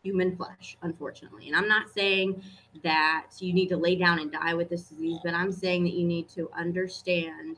human 0.04 0.36
flesh, 0.36 0.78
unfortunately. 0.82 1.48
And 1.48 1.56
I'm 1.56 1.68
not 1.68 1.90
saying 1.90 2.42
that 2.84 3.28
you 3.40 3.54
need 3.54 3.68
to 3.70 3.78
lay 3.78 3.96
down 3.96 4.20
and 4.20 4.32
die 4.32 4.54
with 4.54 4.70
this 4.70 4.84
disease, 4.84 5.18
but 5.24 5.34
I'm 5.34 5.52
saying 5.52 5.84
that 5.84 5.94
you 5.94 6.06
need 6.06 6.30
to 6.30 6.50
understand 6.58 7.58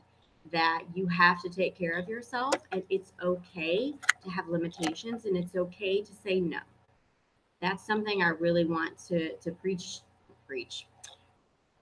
that 0.50 0.82
you 0.94 1.06
have 1.06 1.40
to 1.42 1.48
take 1.48 1.78
care 1.78 1.92
of 1.92 2.08
yourself 2.08 2.54
and 2.72 2.82
it's 2.90 3.12
okay 3.22 3.94
to 4.24 4.30
have 4.30 4.48
limitations 4.48 5.24
and 5.24 5.36
it's 5.36 5.54
okay 5.54 6.02
to 6.02 6.12
say 6.12 6.40
no. 6.40 6.58
That's 7.60 7.86
something 7.86 8.22
I 8.22 8.30
really 8.30 8.64
want 8.64 8.98
to 9.08 9.36
to 9.36 9.52
preach 9.52 10.00
preach 10.46 10.86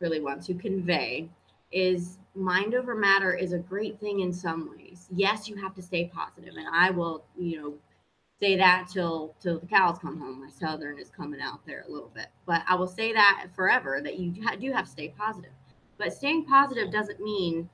really 0.00 0.20
want 0.20 0.42
to 0.42 0.54
convey 0.54 1.28
is 1.72 2.18
mind 2.34 2.74
over 2.74 2.94
matter 2.94 3.34
is 3.34 3.52
a 3.52 3.58
great 3.58 4.00
thing 4.00 4.20
in 4.20 4.32
some 4.32 4.70
ways. 4.70 5.06
Yes, 5.14 5.48
you 5.48 5.56
have 5.56 5.74
to 5.74 5.82
stay 5.82 6.10
positive, 6.12 6.54
and 6.56 6.66
I 6.72 6.90
will, 6.90 7.24
you 7.38 7.60
know, 7.60 7.74
say 8.40 8.56
that 8.56 8.88
till 8.92 9.34
till 9.40 9.60
the 9.60 9.66
cows 9.66 9.98
come 9.98 10.18
home. 10.18 10.40
My 10.42 10.50
southern 10.50 10.98
is 10.98 11.10
coming 11.10 11.40
out 11.40 11.64
there 11.66 11.84
a 11.86 11.92
little 11.92 12.10
bit, 12.14 12.28
but 12.46 12.62
I 12.68 12.74
will 12.74 12.88
say 12.88 13.12
that 13.12 13.48
forever 13.54 14.00
that 14.02 14.18
you 14.18 14.32
do 14.32 14.72
have 14.72 14.86
to 14.86 14.90
stay 14.90 15.14
positive. 15.16 15.52
But 15.98 16.14
staying 16.14 16.46
positive 16.46 16.90
doesn't 16.90 17.20
mean 17.20 17.68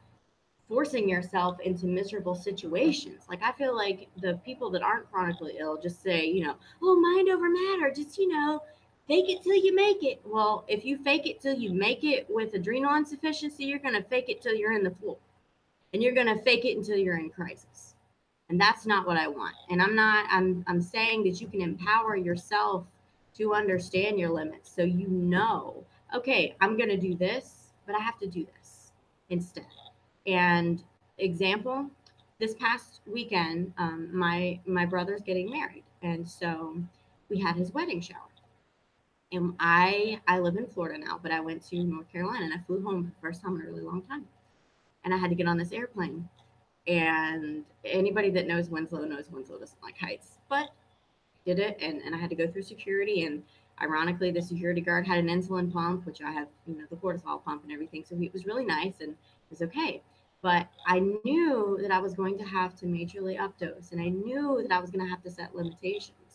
forcing 0.68 1.08
yourself 1.08 1.60
into 1.60 1.86
miserable 1.86 2.34
situations. 2.34 3.22
Like 3.28 3.42
I 3.42 3.52
feel 3.52 3.74
like 3.76 4.08
the 4.20 4.40
people 4.44 4.68
that 4.70 4.82
aren't 4.82 5.10
chronically 5.12 5.54
ill 5.60 5.78
just 5.80 6.02
say, 6.02 6.26
you 6.26 6.44
know, 6.44 6.56
oh, 6.82 7.00
mind 7.00 7.28
over 7.28 7.48
matter, 7.48 7.92
just 7.94 8.18
you 8.18 8.28
know, 8.28 8.60
fake 9.06 9.28
it 9.28 9.42
till 9.42 9.54
you 9.54 9.74
make 9.74 10.02
it. 10.02 10.20
Well, 10.24 10.64
if 10.68 10.84
you 10.84 10.98
fake 10.98 11.26
it 11.26 11.40
till 11.40 11.54
you 11.54 11.72
make 11.72 12.04
it 12.04 12.26
with 12.28 12.54
adrenal 12.54 12.94
insufficiency, 12.96 13.64
you're 13.64 13.78
going 13.78 13.94
to 13.94 14.02
fake 14.02 14.28
it 14.28 14.42
till 14.42 14.54
you're 14.54 14.72
in 14.72 14.82
the 14.82 14.90
floor. 14.90 15.16
And 15.92 16.02
you're 16.02 16.14
going 16.14 16.26
to 16.26 16.42
fake 16.42 16.64
it 16.64 16.76
until 16.76 16.98
you're 16.98 17.18
in 17.18 17.30
crisis. 17.30 17.94
And 18.48 18.60
that's 18.60 18.86
not 18.86 19.06
what 19.06 19.16
I 19.16 19.28
want. 19.28 19.54
And 19.70 19.82
I'm 19.82 19.96
not 19.96 20.26
I'm 20.30 20.64
I'm 20.66 20.80
saying 20.80 21.24
that 21.24 21.40
you 21.40 21.48
can 21.48 21.62
empower 21.62 22.16
yourself 22.16 22.84
to 23.36 23.54
understand 23.54 24.18
your 24.18 24.30
limits 24.30 24.72
so 24.74 24.82
you 24.82 25.08
know, 25.08 25.84
okay, 26.14 26.54
I'm 26.60 26.76
going 26.76 26.88
to 26.88 26.96
do 26.96 27.14
this, 27.14 27.72
but 27.86 27.96
I 27.96 27.98
have 27.98 28.18
to 28.20 28.26
do 28.26 28.46
this 28.56 28.92
instead. 29.30 29.66
And 30.26 30.82
example, 31.18 31.90
this 32.38 32.54
past 32.54 33.00
weekend, 33.06 33.72
um, 33.78 34.10
my 34.12 34.60
my 34.66 34.86
brother's 34.86 35.22
getting 35.22 35.50
married, 35.50 35.84
and 36.02 36.28
so 36.28 36.76
we 37.28 37.40
had 37.40 37.56
his 37.56 37.72
wedding 37.72 38.00
shower 38.00 38.28
and 39.32 39.54
I 39.58 40.20
I 40.28 40.38
live 40.38 40.56
in 40.56 40.66
Florida 40.66 40.98
now, 41.04 41.18
but 41.22 41.32
I 41.32 41.40
went 41.40 41.66
to 41.68 41.82
North 41.82 42.10
Carolina 42.10 42.44
and 42.44 42.54
I 42.54 42.58
flew 42.66 42.82
home 42.82 43.04
for 43.04 43.10
the 43.10 43.20
first 43.20 43.42
time 43.42 43.56
in 43.56 43.62
a 43.62 43.64
really 43.70 43.82
long 43.82 44.02
time. 44.02 44.24
And 45.04 45.14
I 45.14 45.16
had 45.16 45.30
to 45.30 45.36
get 45.36 45.46
on 45.46 45.56
this 45.56 45.72
airplane. 45.72 46.28
And 46.86 47.64
anybody 47.84 48.30
that 48.30 48.46
knows 48.46 48.70
Winslow 48.70 49.04
knows 49.04 49.28
Winslow 49.30 49.58
doesn't 49.58 49.82
like 49.82 49.98
heights, 49.98 50.38
but 50.48 50.70
did 51.44 51.58
it 51.58 51.76
and, 51.80 52.02
and 52.02 52.14
I 52.14 52.18
had 52.18 52.30
to 52.30 52.36
go 52.36 52.46
through 52.48 52.62
security 52.62 53.24
and 53.24 53.42
ironically 53.80 54.30
the 54.30 54.42
security 54.42 54.80
guard 54.80 55.06
had 55.06 55.18
an 55.18 55.28
insulin 55.28 55.72
pump, 55.72 56.06
which 56.06 56.20
I 56.22 56.30
have, 56.32 56.48
you 56.66 56.76
know, 56.76 56.84
the 56.90 56.96
cortisol 56.96 57.44
pump 57.44 57.62
and 57.62 57.72
everything. 57.72 58.04
So 58.04 58.16
it 58.20 58.32
was 58.32 58.46
really 58.46 58.64
nice 58.64 58.94
and 59.00 59.10
it 59.10 59.50
was 59.50 59.62
okay. 59.62 60.02
But 60.42 60.68
I 60.86 61.00
knew 61.00 61.78
that 61.82 61.90
I 61.90 61.98
was 61.98 62.14
going 62.14 62.38
to 62.38 62.44
have 62.44 62.76
to 62.76 62.86
majorly 62.86 63.38
updose 63.38 63.92
and 63.92 64.00
I 64.00 64.08
knew 64.08 64.60
that 64.62 64.74
I 64.74 64.80
was 64.80 64.90
going 64.90 65.04
to 65.04 65.10
have 65.10 65.22
to 65.22 65.30
set 65.30 65.54
limitations. 65.54 66.25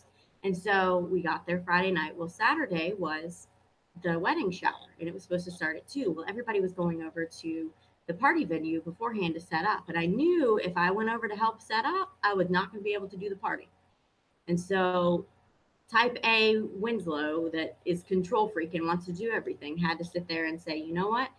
And 0.44 0.56
so 0.56 1.08
we 1.10 1.22
got 1.22 1.46
there 1.46 1.60
Friday 1.64 1.92
night. 1.92 2.16
Well, 2.16 2.28
Saturday 2.28 2.94
was 2.98 3.48
the 4.02 4.18
wedding 4.18 4.50
shower 4.50 4.90
and 4.98 5.08
it 5.08 5.14
was 5.14 5.22
supposed 5.22 5.44
to 5.44 5.50
start 5.50 5.76
at 5.76 5.88
two. 5.88 6.10
Well, 6.10 6.24
everybody 6.28 6.60
was 6.60 6.72
going 6.72 7.02
over 7.02 7.24
to 7.24 7.70
the 8.08 8.14
party 8.14 8.44
venue 8.44 8.80
beforehand 8.80 9.34
to 9.34 9.40
set 9.40 9.64
up. 9.64 9.84
But 9.86 9.96
I 9.96 10.06
knew 10.06 10.58
if 10.58 10.76
I 10.76 10.90
went 10.90 11.10
over 11.10 11.28
to 11.28 11.36
help 11.36 11.60
set 11.60 11.84
up, 11.84 12.12
I 12.22 12.34
was 12.34 12.50
not 12.50 12.70
be 12.82 12.94
able 12.94 13.08
to 13.08 13.16
do 13.16 13.28
the 13.28 13.36
party. 13.36 13.68
And 14.48 14.58
so 14.58 15.26
type 15.90 16.18
A 16.24 16.58
Winslow 16.60 17.50
that 17.50 17.76
is 17.84 18.02
control 18.02 18.48
freak 18.48 18.74
and 18.74 18.86
wants 18.86 19.06
to 19.06 19.12
do 19.12 19.30
everything 19.30 19.76
had 19.76 19.98
to 19.98 20.04
sit 20.04 20.26
there 20.26 20.46
and 20.46 20.60
say, 20.60 20.76
you 20.76 20.92
know 20.92 21.08
what? 21.08 21.30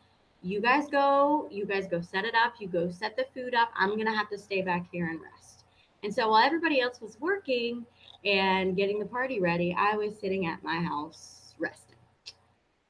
You 0.42 0.62
guys 0.62 0.88
go, 0.90 1.48
you 1.52 1.66
guys 1.66 1.88
go 1.88 2.02
set 2.02 2.26
it 2.26 2.36
up, 2.36 2.56
you 2.60 2.68
go 2.68 2.90
set 2.90 3.16
the 3.16 3.26
food 3.34 3.54
up. 3.56 3.72
I'm 3.76 3.96
going 3.96 4.06
to 4.06 4.14
have 4.14 4.30
to 4.30 4.38
stay 4.38 4.62
back 4.62 4.88
here 4.92 5.08
and 5.08 5.20
rest. 5.22 5.63
And 6.04 6.14
so 6.14 6.30
while 6.30 6.46
everybody 6.46 6.82
else 6.82 7.02
was 7.02 7.18
working, 7.20 7.86
and 8.26 8.76
getting 8.76 9.00
the 9.00 9.06
party 9.06 9.40
ready, 9.40 9.76
I 9.78 9.96
was 9.96 10.18
sitting 10.20 10.46
at 10.46 10.64
my 10.64 10.78
house 10.78 11.56
resting. 11.60 11.96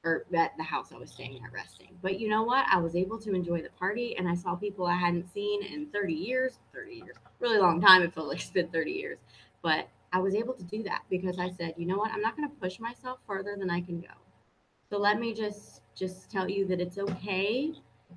or 0.06 0.26
at 0.34 0.56
the 0.58 0.64
house 0.64 0.92
I 0.94 0.98
was 0.98 1.12
staying 1.12 1.42
at 1.46 1.54
resting. 1.54 1.98
But 2.02 2.20
you 2.20 2.28
know 2.28 2.44
what? 2.44 2.66
I 2.70 2.78
was 2.78 2.96
able 2.96 3.18
to 3.20 3.34
enjoy 3.34 3.62
the 3.62 3.70
party 3.80 4.18
and 4.18 4.28
I 4.28 4.36
saw 4.36 4.54
people 4.56 4.86
I 4.86 4.96
hadn't 4.98 5.32
seen 5.34 5.64
in 5.64 5.88
30 5.88 6.14
years, 6.14 6.60
30 6.74 6.96
years, 6.96 7.16
really 7.40 7.58
long 7.58 7.80
time. 7.80 8.02
It 8.02 8.14
felt 8.14 8.28
like 8.28 8.40
it's 8.42 8.50
been 8.50 8.68
30 8.68 8.92
years. 8.92 9.20
But 9.62 9.88
I 10.12 10.20
was 10.20 10.36
able 10.36 10.54
to 10.56 10.64
do 10.64 10.84
that 10.84 11.04
because 11.10 11.40
I 11.40 11.52
said, 11.52 11.76
you 11.78 11.86
know 11.86 11.98
what? 11.98 12.12
I'm 12.12 12.22
not 12.22 12.36
going 12.36 12.50
to 12.50 12.56
push 12.56 12.80
myself 12.80 13.20
further 13.26 13.56
than 13.58 13.70
I 13.70 13.80
can 13.82 14.02
go. 14.02 14.10
So 14.90 14.98
let 14.98 15.20
me 15.20 15.34
just 15.34 15.82
just 15.96 16.30
tell 16.30 16.50
you 16.50 16.68
that 16.68 16.82
it's 16.82 16.98
okay. 16.98 17.74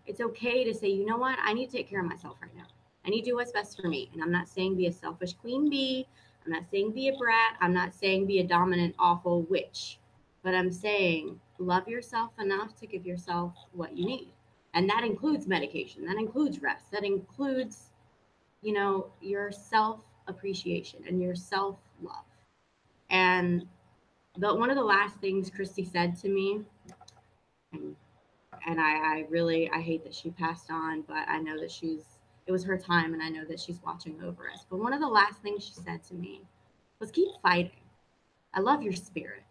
It's 0.07 0.21
okay 0.21 0.65
to 0.65 0.75
say, 0.75 0.89
you 0.89 1.07
know 1.07 1.19
what? 1.19 1.39
I 1.41 1.53
need 1.53 1.71
to 1.71 1.77
take 1.77 1.89
care 1.89 2.01
of 2.01 2.07
myself 2.07 2.37
right 2.43 2.55
now. 2.57 2.67
I 3.07 3.11
need 3.11 3.23
to 3.23 3.31
do 3.31 3.37
what's 3.37 3.53
best 3.53 3.81
for 3.81 3.89
me. 3.89 4.11
And 4.13 4.23
I'm 4.23 4.33
not 4.33 4.49
saying 4.49 4.77
be 4.77 4.87
a 4.87 4.93
selfish 4.93 5.35
queen 5.35 5.71
bee. 5.71 6.07
I'm 6.45 6.53
not 6.53 6.69
saying 6.71 6.93
be 6.93 7.09
a 7.09 7.17
brat. 7.17 7.57
I'm 7.61 7.73
not 7.73 7.95
saying 7.95 8.27
be 8.27 8.41
a 8.41 8.47
dominant, 8.47 8.95
awful 8.99 9.43
witch. 9.43 9.99
But 10.43 10.55
I'm 10.55 10.71
saying 10.71 11.41
love 11.59 11.89
yourself 11.89 12.33
enough 12.39 12.77
to 12.77 12.87
give 12.87 13.07
yourself 13.07 13.55
what 13.73 13.97
you 13.97 14.07
need. 14.07 14.33
And 14.75 14.89
that 14.91 15.05
includes 15.05 15.47
medication, 15.47 16.05
that 16.05 16.17
includes 16.17 16.61
rest, 16.61 16.91
that 16.93 17.03
includes, 17.03 17.93
you 18.61 18.75
know, 18.75 19.07
your 19.23 19.51
self 19.51 20.01
appreciation 20.29 21.01
and 21.09 21.23
your 21.23 21.35
self 21.35 21.79
love. 22.03 22.25
And 23.09 23.67
the 24.37 24.55
one 24.55 24.69
of 24.69 24.77
the 24.77 24.85
last 24.85 25.17
things 25.19 25.49
Christy 25.49 25.85
said 25.85 26.17
to 26.19 26.29
me, 26.29 26.61
and, 27.73 27.97
and 28.67 28.81
I, 28.81 29.19
I 29.19 29.27
really 29.31 29.71
I 29.71 29.81
hate 29.81 30.05
that 30.05 30.15
she 30.15 30.31
passed 30.31 30.71
on, 30.71 31.03
but 31.03 31.27
I 31.29 31.39
know 31.39 31.59
that 31.59 31.71
she's 31.71 32.16
it 32.47 32.53
was 32.53 32.65
her 32.65 32.79
time 32.79 33.13
and 33.13 33.23
I 33.23 33.29
know 33.29 33.45
that 33.45 33.61
she's 33.61 33.81
watching 33.85 34.17
over 34.25 34.49
us. 34.49 34.65
But 34.69 34.79
one 34.79 34.93
of 34.93 35.01
the 35.01 35.09
last 35.09 35.43
things 35.43 35.65
she 35.65 35.75
said 35.75 36.03
to 36.05 36.15
me 36.15 36.43
was 37.01 37.11
keep 37.11 37.29
fighting. 37.43 37.71
I 38.55 38.61
love 38.61 38.83
your 38.83 38.93
spirit. 38.93 39.43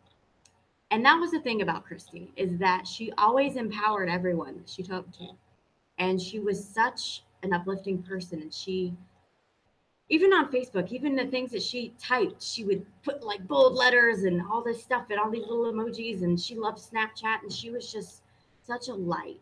And 0.92 1.04
that 1.06 1.20
was 1.20 1.32
the 1.32 1.42
thing 1.42 1.62
about 1.62 1.86
Christy 1.86 2.32
is 2.36 2.58
that 2.58 2.88
she 2.88 3.12
always 3.18 3.56
empowered 3.56 4.10
everyone 4.10 4.56
that 4.58 4.70
she 4.70 4.84
talked 4.84 5.14
to. 5.20 5.28
And 5.98 6.22
she 6.22 6.40
was 6.40 6.64
such 6.64 7.24
an 7.44 7.54
uplifting 7.54 8.02
person 8.02 8.42
and 8.42 8.54
she 8.54 8.94
even 10.08 10.34
on 10.34 10.52
Facebook, 10.52 10.92
even 10.92 11.16
the 11.16 11.26
things 11.26 11.52
that 11.52 11.64
she 11.64 11.94
typed, 12.00 12.42
she 12.42 12.64
would 12.64 12.86
put 13.04 13.24
like 13.24 13.48
bold 13.48 13.74
letters 13.74 14.24
and 14.24 14.42
all 14.52 14.62
this 14.62 14.84
stuff 14.84 15.06
and 15.10 15.20
all 15.20 15.32
these 15.32 15.48
little 15.48 15.66
emojis. 15.66 16.22
And 16.22 16.40
she 16.40 16.56
loved 16.56 16.78
Snapchat 16.78 17.42
and 17.42 17.52
she 17.52 17.72
was 17.72 17.92
just 17.92 18.22
such 18.62 18.88
a 18.88 18.94
light. 18.94 19.42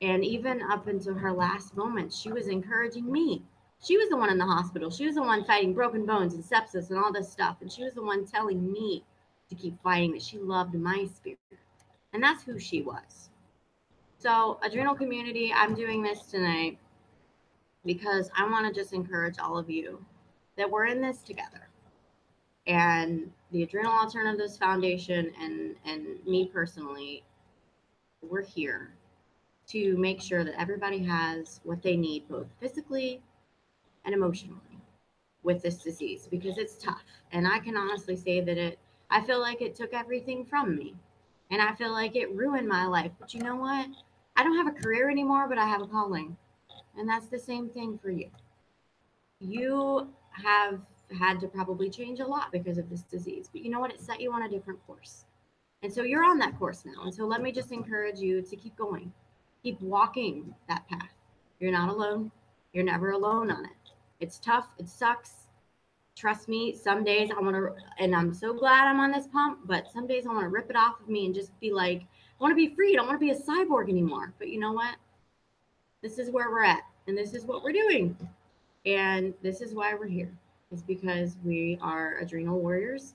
And 0.00 0.24
even 0.24 0.62
up 0.62 0.86
until 0.86 1.14
her 1.14 1.32
last 1.32 1.76
moment, 1.76 2.12
she 2.12 2.30
was 2.30 2.46
encouraging 2.46 3.10
me. 3.10 3.42
She 3.82 3.96
was 3.96 4.08
the 4.08 4.16
one 4.16 4.30
in 4.30 4.38
the 4.38 4.46
hospital. 4.46 4.90
She 4.90 5.06
was 5.06 5.16
the 5.16 5.22
one 5.22 5.44
fighting 5.44 5.74
broken 5.74 6.06
bones 6.06 6.34
and 6.34 6.44
sepsis 6.44 6.90
and 6.90 6.98
all 6.98 7.12
this 7.12 7.30
stuff. 7.30 7.56
And 7.60 7.70
she 7.70 7.82
was 7.82 7.94
the 7.94 8.02
one 8.02 8.26
telling 8.26 8.72
me 8.72 9.04
to 9.48 9.54
keep 9.54 9.80
fighting, 9.82 10.12
that 10.12 10.22
she 10.22 10.38
loved 10.38 10.74
my 10.74 11.06
spirit. 11.12 11.38
And 12.12 12.22
that's 12.22 12.44
who 12.44 12.58
she 12.58 12.82
was. 12.82 13.30
So, 14.18 14.58
adrenal 14.62 14.94
community, 14.94 15.52
I'm 15.54 15.74
doing 15.74 16.02
this 16.02 16.22
tonight 16.22 16.78
because 17.84 18.30
I 18.36 18.48
want 18.48 18.66
to 18.66 18.78
just 18.78 18.92
encourage 18.92 19.38
all 19.38 19.56
of 19.56 19.70
you 19.70 20.04
that 20.56 20.70
we're 20.70 20.86
in 20.86 21.00
this 21.00 21.22
together. 21.22 21.68
And 22.66 23.30
the 23.52 23.62
Adrenal 23.62 23.92
Alternatives 23.92 24.58
Foundation 24.58 25.32
and 25.40 25.76
and 25.86 26.24
me 26.26 26.50
personally, 26.52 27.24
we're 28.20 28.42
here 28.42 28.90
to 29.68 29.96
make 29.96 30.20
sure 30.20 30.44
that 30.44 30.58
everybody 30.60 31.02
has 31.04 31.60
what 31.64 31.82
they 31.82 31.96
need 31.96 32.28
both 32.28 32.46
physically 32.60 33.22
and 34.04 34.14
emotionally 34.14 34.60
with 35.42 35.62
this 35.62 35.76
disease 35.76 36.26
because 36.30 36.58
it's 36.58 36.76
tough. 36.76 37.04
And 37.32 37.46
I 37.46 37.58
can 37.58 37.76
honestly 37.76 38.16
say 38.16 38.40
that 38.40 38.58
it 38.58 38.78
I 39.10 39.22
feel 39.22 39.40
like 39.40 39.62
it 39.62 39.74
took 39.74 39.94
everything 39.94 40.44
from 40.44 40.76
me. 40.76 40.94
And 41.50 41.62
I 41.62 41.74
feel 41.74 41.92
like 41.92 42.14
it 42.14 42.34
ruined 42.34 42.68
my 42.68 42.84
life. 42.84 43.12
But 43.18 43.32
you 43.32 43.40
know 43.40 43.56
what? 43.56 43.88
I 44.36 44.42
don't 44.42 44.56
have 44.56 44.66
a 44.66 44.82
career 44.82 45.08
anymore, 45.08 45.48
but 45.48 45.58
I 45.58 45.66
have 45.66 45.80
a 45.80 45.86
calling. 45.86 46.36
And 46.96 47.08
that's 47.08 47.28
the 47.28 47.38
same 47.38 47.70
thing 47.70 47.98
for 47.98 48.10
you. 48.10 48.28
You 49.40 50.08
have 50.30 50.80
had 51.18 51.40
to 51.40 51.48
probably 51.48 51.88
change 51.88 52.20
a 52.20 52.26
lot 52.26 52.52
because 52.52 52.76
of 52.76 52.90
this 52.90 53.02
disease, 53.02 53.48
but 53.50 53.62
you 53.62 53.70
know 53.70 53.80
what? 53.80 53.92
It 53.92 54.00
set 54.00 54.20
you 54.20 54.32
on 54.32 54.42
a 54.42 54.48
different 54.48 54.84
course. 54.86 55.24
And 55.82 55.92
so 55.92 56.02
you're 56.02 56.24
on 56.24 56.38
that 56.38 56.58
course 56.58 56.84
now. 56.84 57.04
And 57.04 57.14
so 57.14 57.24
let 57.24 57.40
me 57.40 57.50
just 57.50 57.72
encourage 57.72 58.18
you 58.18 58.42
to 58.42 58.56
keep 58.56 58.76
going, 58.76 59.12
keep 59.62 59.80
walking 59.80 60.54
that 60.68 60.86
path. 60.88 61.12
You're 61.60 61.72
not 61.72 61.88
alone. 61.88 62.30
You're 62.72 62.84
never 62.84 63.10
alone 63.10 63.50
on 63.50 63.64
it. 63.64 63.92
It's 64.20 64.38
tough. 64.38 64.68
It 64.78 64.88
sucks. 64.88 65.48
Trust 66.16 66.48
me, 66.48 66.74
some 66.74 67.04
days 67.04 67.30
I 67.30 67.40
want 67.40 67.54
to, 67.54 67.74
and 67.98 68.14
I'm 68.14 68.34
so 68.34 68.52
glad 68.52 68.88
I'm 68.88 68.98
on 68.98 69.12
this 69.12 69.28
pump, 69.28 69.60
but 69.66 69.92
some 69.92 70.06
days 70.06 70.26
I 70.26 70.32
want 70.32 70.42
to 70.42 70.48
rip 70.48 70.68
it 70.68 70.76
off 70.76 71.00
of 71.00 71.08
me 71.08 71.26
and 71.26 71.34
just 71.34 71.58
be 71.60 71.72
like, 71.72 72.00
I 72.00 72.42
want 72.42 72.50
to 72.50 72.56
be 72.56 72.74
free. 72.74 72.92
I 72.92 72.96
don't 72.96 73.06
want 73.06 73.20
to 73.20 73.24
be 73.24 73.30
a 73.30 73.38
cyborg 73.38 73.88
anymore. 73.88 74.34
But 74.38 74.48
you 74.48 74.58
know 74.58 74.72
what? 74.72 74.96
this 76.02 76.18
is 76.18 76.30
where 76.30 76.50
we're 76.50 76.64
at 76.64 76.82
and 77.06 77.16
this 77.16 77.34
is 77.34 77.44
what 77.44 77.62
we're 77.62 77.72
doing. 77.72 78.16
And 78.86 79.34
this 79.42 79.60
is 79.60 79.74
why 79.74 79.94
we're 79.94 80.06
here. 80.06 80.32
It's 80.70 80.82
because 80.82 81.36
we 81.44 81.78
are 81.80 82.18
adrenal 82.18 82.60
warriors 82.60 83.14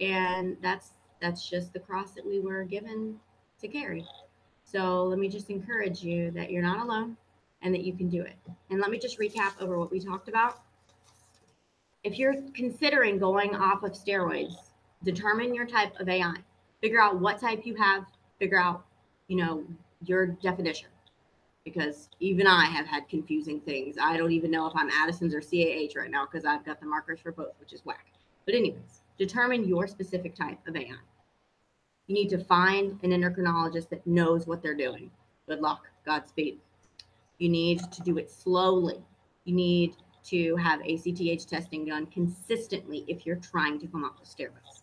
and 0.00 0.56
that's 0.62 0.90
that's 1.20 1.48
just 1.48 1.72
the 1.72 1.80
cross 1.80 2.12
that 2.12 2.26
we 2.26 2.40
were 2.40 2.64
given 2.64 3.18
to 3.60 3.68
carry. 3.68 4.04
So 4.66 5.04
let 5.04 5.18
me 5.18 5.28
just 5.28 5.48
encourage 5.48 6.02
you 6.02 6.30
that 6.32 6.50
you're 6.50 6.62
not 6.62 6.84
alone 6.84 7.16
and 7.62 7.74
that 7.74 7.84
you 7.84 7.94
can 7.94 8.10
do 8.10 8.20
it. 8.20 8.36
And 8.70 8.80
let 8.80 8.90
me 8.90 8.98
just 8.98 9.18
recap 9.18 9.60
over 9.60 9.78
what 9.78 9.90
we 9.90 10.00
talked 10.00 10.28
about. 10.28 10.60
If 12.04 12.18
you're 12.18 12.34
considering 12.54 13.18
going 13.18 13.54
off 13.54 13.82
of 13.82 13.92
steroids, 13.92 14.54
determine 15.02 15.54
your 15.54 15.66
type 15.66 15.98
of 15.98 16.08
AI. 16.08 16.34
Figure 16.82 17.00
out 17.00 17.18
what 17.18 17.40
type 17.40 17.64
you 17.64 17.74
have, 17.76 18.04
figure 18.38 18.60
out, 18.60 18.84
you 19.28 19.36
know, 19.36 19.64
your 20.04 20.26
definition 20.26 20.88
because 21.66 22.08
even 22.20 22.46
I 22.46 22.66
have 22.66 22.86
had 22.86 23.08
confusing 23.08 23.60
things. 23.60 23.96
I 24.00 24.16
don't 24.16 24.30
even 24.30 24.52
know 24.52 24.66
if 24.66 24.72
I'm 24.76 24.88
Addison's 24.88 25.34
or 25.34 25.40
CAH 25.40 25.98
right 26.00 26.10
now 26.10 26.24
because 26.24 26.46
I've 26.46 26.64
got 26.64 26.78
the 26.80 26.86
markers 26.86 27.18
for 27.20 27.32
both, 27.32 27.54
which 27.58 27.72
is 27.72 27.84
whack. 27.84 28.06
But, 28.46 28.54
anyways, 28.54 29.02
determine 29.18 29.66
your 29.66 29.88
specific 29.88 30.36
type 30.36 30.58
of 30.68 30.76
AI. 30.76 30.94
You 32.06 32.14
need 32.14 32.28
to 32.30 32.38
find 32.38 32.98
an 33.02 33.10
endocrinologist 33.10 33.88
that 33.90 34.06
knows 34.06 34.46
what 34.46 34.62
they're 34.62 34.74
doing. 34.74 35.10
Good 35.48 35.60
luck, 35.60 35.86
Godspeed. 36.04 36.58
You 37.38 37.48
need 37.48 37.80
to 37.92 38.02
do 38.02 38.18
it 38.18 38.30
slowly. 38.30 39.02
You 39.44 39.54
need 39.54 39.96
to 40.24 40.56
have 40.56 40.80
ACTH 40.80 41.46
testing 41.46 41.84
done 41.84 42.06
consistently 42.06 43.04
if 43.08 43.26
you're 43.26 43.36
trying 43.36 43.78
to 43.80 43.86
come 43.86 44.04
off 44.04 44.20
of 44.20 44.26
steroids. 44.26 44.82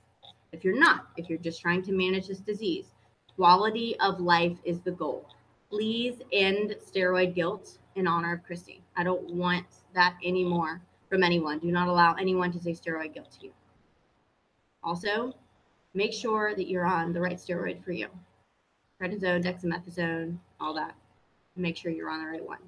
If 0.52 0.64
you're 0.64 0.80
not, 0.80 1.08
if 1.18 1.30
you're 1.30 1.40
just 1.40 1.62
trying 1.62 1.82
to 1.84 1.92
manage 1.92 2.28
this 2.28 2.40
disease, 2.40 2.94
quality 3.36 4.00
of 4.00 4.20
life 4.20 4.58
is 4.64 4.82
the 4.82 4.92
goal 4.92 5.28
please 5.74 6.22
end 6.32 6.76
steroid 6.86 7.34
guilt 7.34 7.80
in 7.96 8.06
honor 8.06 8.34
of 8.34 8.44
Christy. 8.44 8.80
I 8.96 9.04
don't 9.04 9.34
want 9.34 9.66
that 9.96 10.16
anymore 10.24 10.82
from 11.10 11.24
anyone. 11.24 11.58
Do 11.58 11.72
not 11.72 11.88
allow 11.88 12.14
anyone 12.14 12.52
to 12.52 12.60
say 12.60 12.74
steroid 12.74 13.16
guilt 13.16 13.32
to 13.40 13.48
you. 13.48 13.54
Also, 14.84 15.34
make 15.94 16.14
sure 16.14 16.56
that 16.56 16.68
you're 16.68 16.86
on 16.86 17.14
the 17.14 17.22
right 17.22 17.38
steroid 17.38 17.84
for 17.84 17.92
you. 17.92 18.08
Prednisone, 19.02 19.44
dexamethasone, 19.44 20.38
all 20.60 20.74
that. 20.74 20.96
Make 21.56 21.78
sure 21.78 21.92
you're 21.92 22.10
on 22.10 22.22
the 22.22 22.30
right 22.30 22.48
one. 22.48 22.60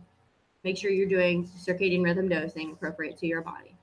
Make 0.63 0.77
sure 0.77 0.91
you're 0.91 1.07
doing 1.07 1.47
circadian 1.47 2.03
rhythm 2.03 2.27
dosing 2.27 2.71
appropriate 2.71 3.17
to 3.19 3.27
your 3.27 3.41
body. 3.41 3.75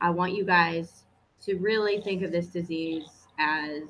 I 0.00 0.10
want 0.10 0.34
you 0.34 0.44
guys 0.44 1.04
to 1.42 1.56
really 1.56 2.00
think 2.00 2.22
of 2.22 2.32
this 2.32 2.46
disease 2.46 3.26
as 3.38 3.82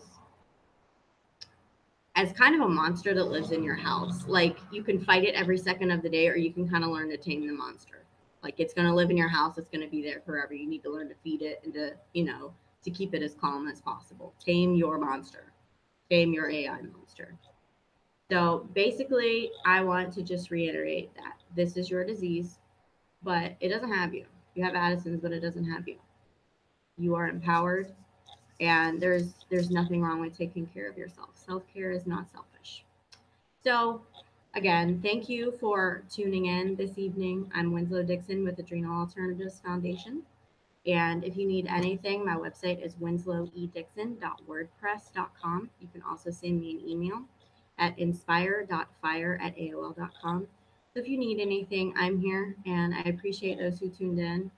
as 2.16 2.33
kind 2.33 2.55
of 2.55 2.62
a 2.62 2.69
monster 2.69 3.12
that 3.12 3.25
lives 3.25 3.53
in 3.53 3.62
your 3.62 3.75
house. 3.75 4.27
Like 4.27 4.57
you 4.73 4.83
can 4.83 4.99
fight 4.99 5.25
it 5.25 5.35
every 5.35 5.59
second 5.59 5.90
of 5.90 6.03
the 6.03 6.09
day, 6.09 6.29
or 6.29 6.37
you 6.37 6.53
can 6.53 6.69
kind 6.69 6.83
of 6.83 6.90
learn 6.90 7.11
to 7.11 7.16
tame 7.16 7.47
the 7.47 7.53
monster. 7.53 8.05
Like 8.42 8.59
it's 8.59 8.73
going 8.73 8.87
to 8.87 8.95
live 8.95 9.11
in 9.11 9.16
your 9.16 9.29
house. 9.29 9.59
It's 9.59 9.69
going 9.69 9.85
to 9.85 9.90
be 9.90 10.03
there 10.03 10.23
forever. 10.25 10.55
You 10.55 10.66
need 10.66 10.83
to 10.85 10.90
learn 10.90 11.09
to 11.09 11.14
feed 11.23 11.42
it 11.42 11.61
and 11.64 11.75
to, 11.75 11.92
you 12.14 12.25
know, 12.25 12.53
to 12.82 12.90
keep 12.90 13.14
it 13.14 13.22
as 13.22 13.34
calm 13.34 13.68
as 13.68 13.80
possible. 13.80 14.34
Tame 14.44 14.74
your 14.74 14.98
monster, 14.98 15.52
tame 16.10 16.32
your 16.32 16.50
AI 16.50 16.82
monster. 16.82 17.34
So 18.30 18.68
basically, 18.74 19.50
I 19.64 19.82
want 19.82 20.12
to 20.14 20.22
just 20.22 20.50
reiterate 20.50 21.14
that 21.14 21.40
this 21.54 21.76
is 21.76 21.90
your 21.90 22.04
disease, 22.04 22.58
but 23.22 23.54
it 23.60 23.68
doesn't 23.68 23.92
have 23.92 24.14
you. 24.14 24.26
You 24.54 24.64
have 24.64 24.74
Addison's, 24.74 25.20
but 25.20 25.32
it 25.32 25.40
doesn't 25.40 25.70
have 25.70 25.86
you. 25.86 25.96
You 26.98 27.14
are 27.14 27.28
empowered 27.28 27.92
and 28.60 29.00
there's 29.00 29.34
there's 29.50 29.70
nothing 29.70 30.02
wrong 30.02 30.20
with 30.20 30.36
taking 30.36 30.66
care 30.66 30.88
of 30.88 30.96
yourself 30.96 31.30
self-care 31.34 31.92
is 31.92 32.06
not 32.06 32.30
selfish 32.30 32.84
so 33.62 34.00
again 34.54 35.00
thank 35.02 35.28
you 35.28 35.52
for 35.60 36.02
tuning 36.10 36.46
in 36.46 36.74
this 36.76 36.96
evening 36.98 37.50
i'm 37.54 37.72
winslow 37.72 38.02
dixon 38.02 38.44
with 38.44 38.58
adrenal 38.58 39.00
alternatives 39.00 39.60
foundation 39.64 40.22
and 40.87 41.25
if 41.25 41.37
you 41.37 41.46
need 41.46 41.66
anything 41.68 42.25
my 42.25 42.37
website 42.37 42.85
is 42.85 42.94
winslowedixon.wordpress.com 42.96 45.70
you 45.81 45.88
can 45.92 46.03
also 46.03 46.31
send 46.31 46.61
me 46.61 46.72
an 46.72 46.81
email 46.88 47.22
at 47.79 47.96
inspire.fire 47.99 49.38
at 49.42 49.57
aol.com 49.57 50.46
so 50.92 51.01
if 51.01 51.09
you 51.09 51.18
need 51.18 51.40
anything 51.40 51.92
i'm 51.96 52.18
here 52.18 52.57
and 52.66 52.94
i 52.94 53.03
appreciate 53.03 53.59
those 53.59 53.79
who 53.79 53.88
tuned 53.90 54.18
in 54.18 54.51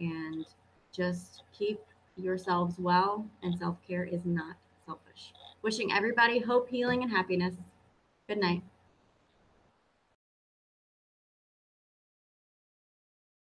and 0.00 0.44
just 0.92 1.44
keep 1.56 1.80
yourselves 2.16 2.78
well, 2.78 3.26
and 3.42 3.56
self 3.58 3.76
care 3.86 4.04
is 4.04 4.24
not 4.24 4.56
selfish. 4.86 5.32
Wishing 5.62 5.92
everybody 5.92 6.38
hope, 6.38 6.68
healing, 6.68 7.02
and 7.02 7.10
happiness. 7.10 7.54
Good 8.28 8.38
night. 8.38 8.62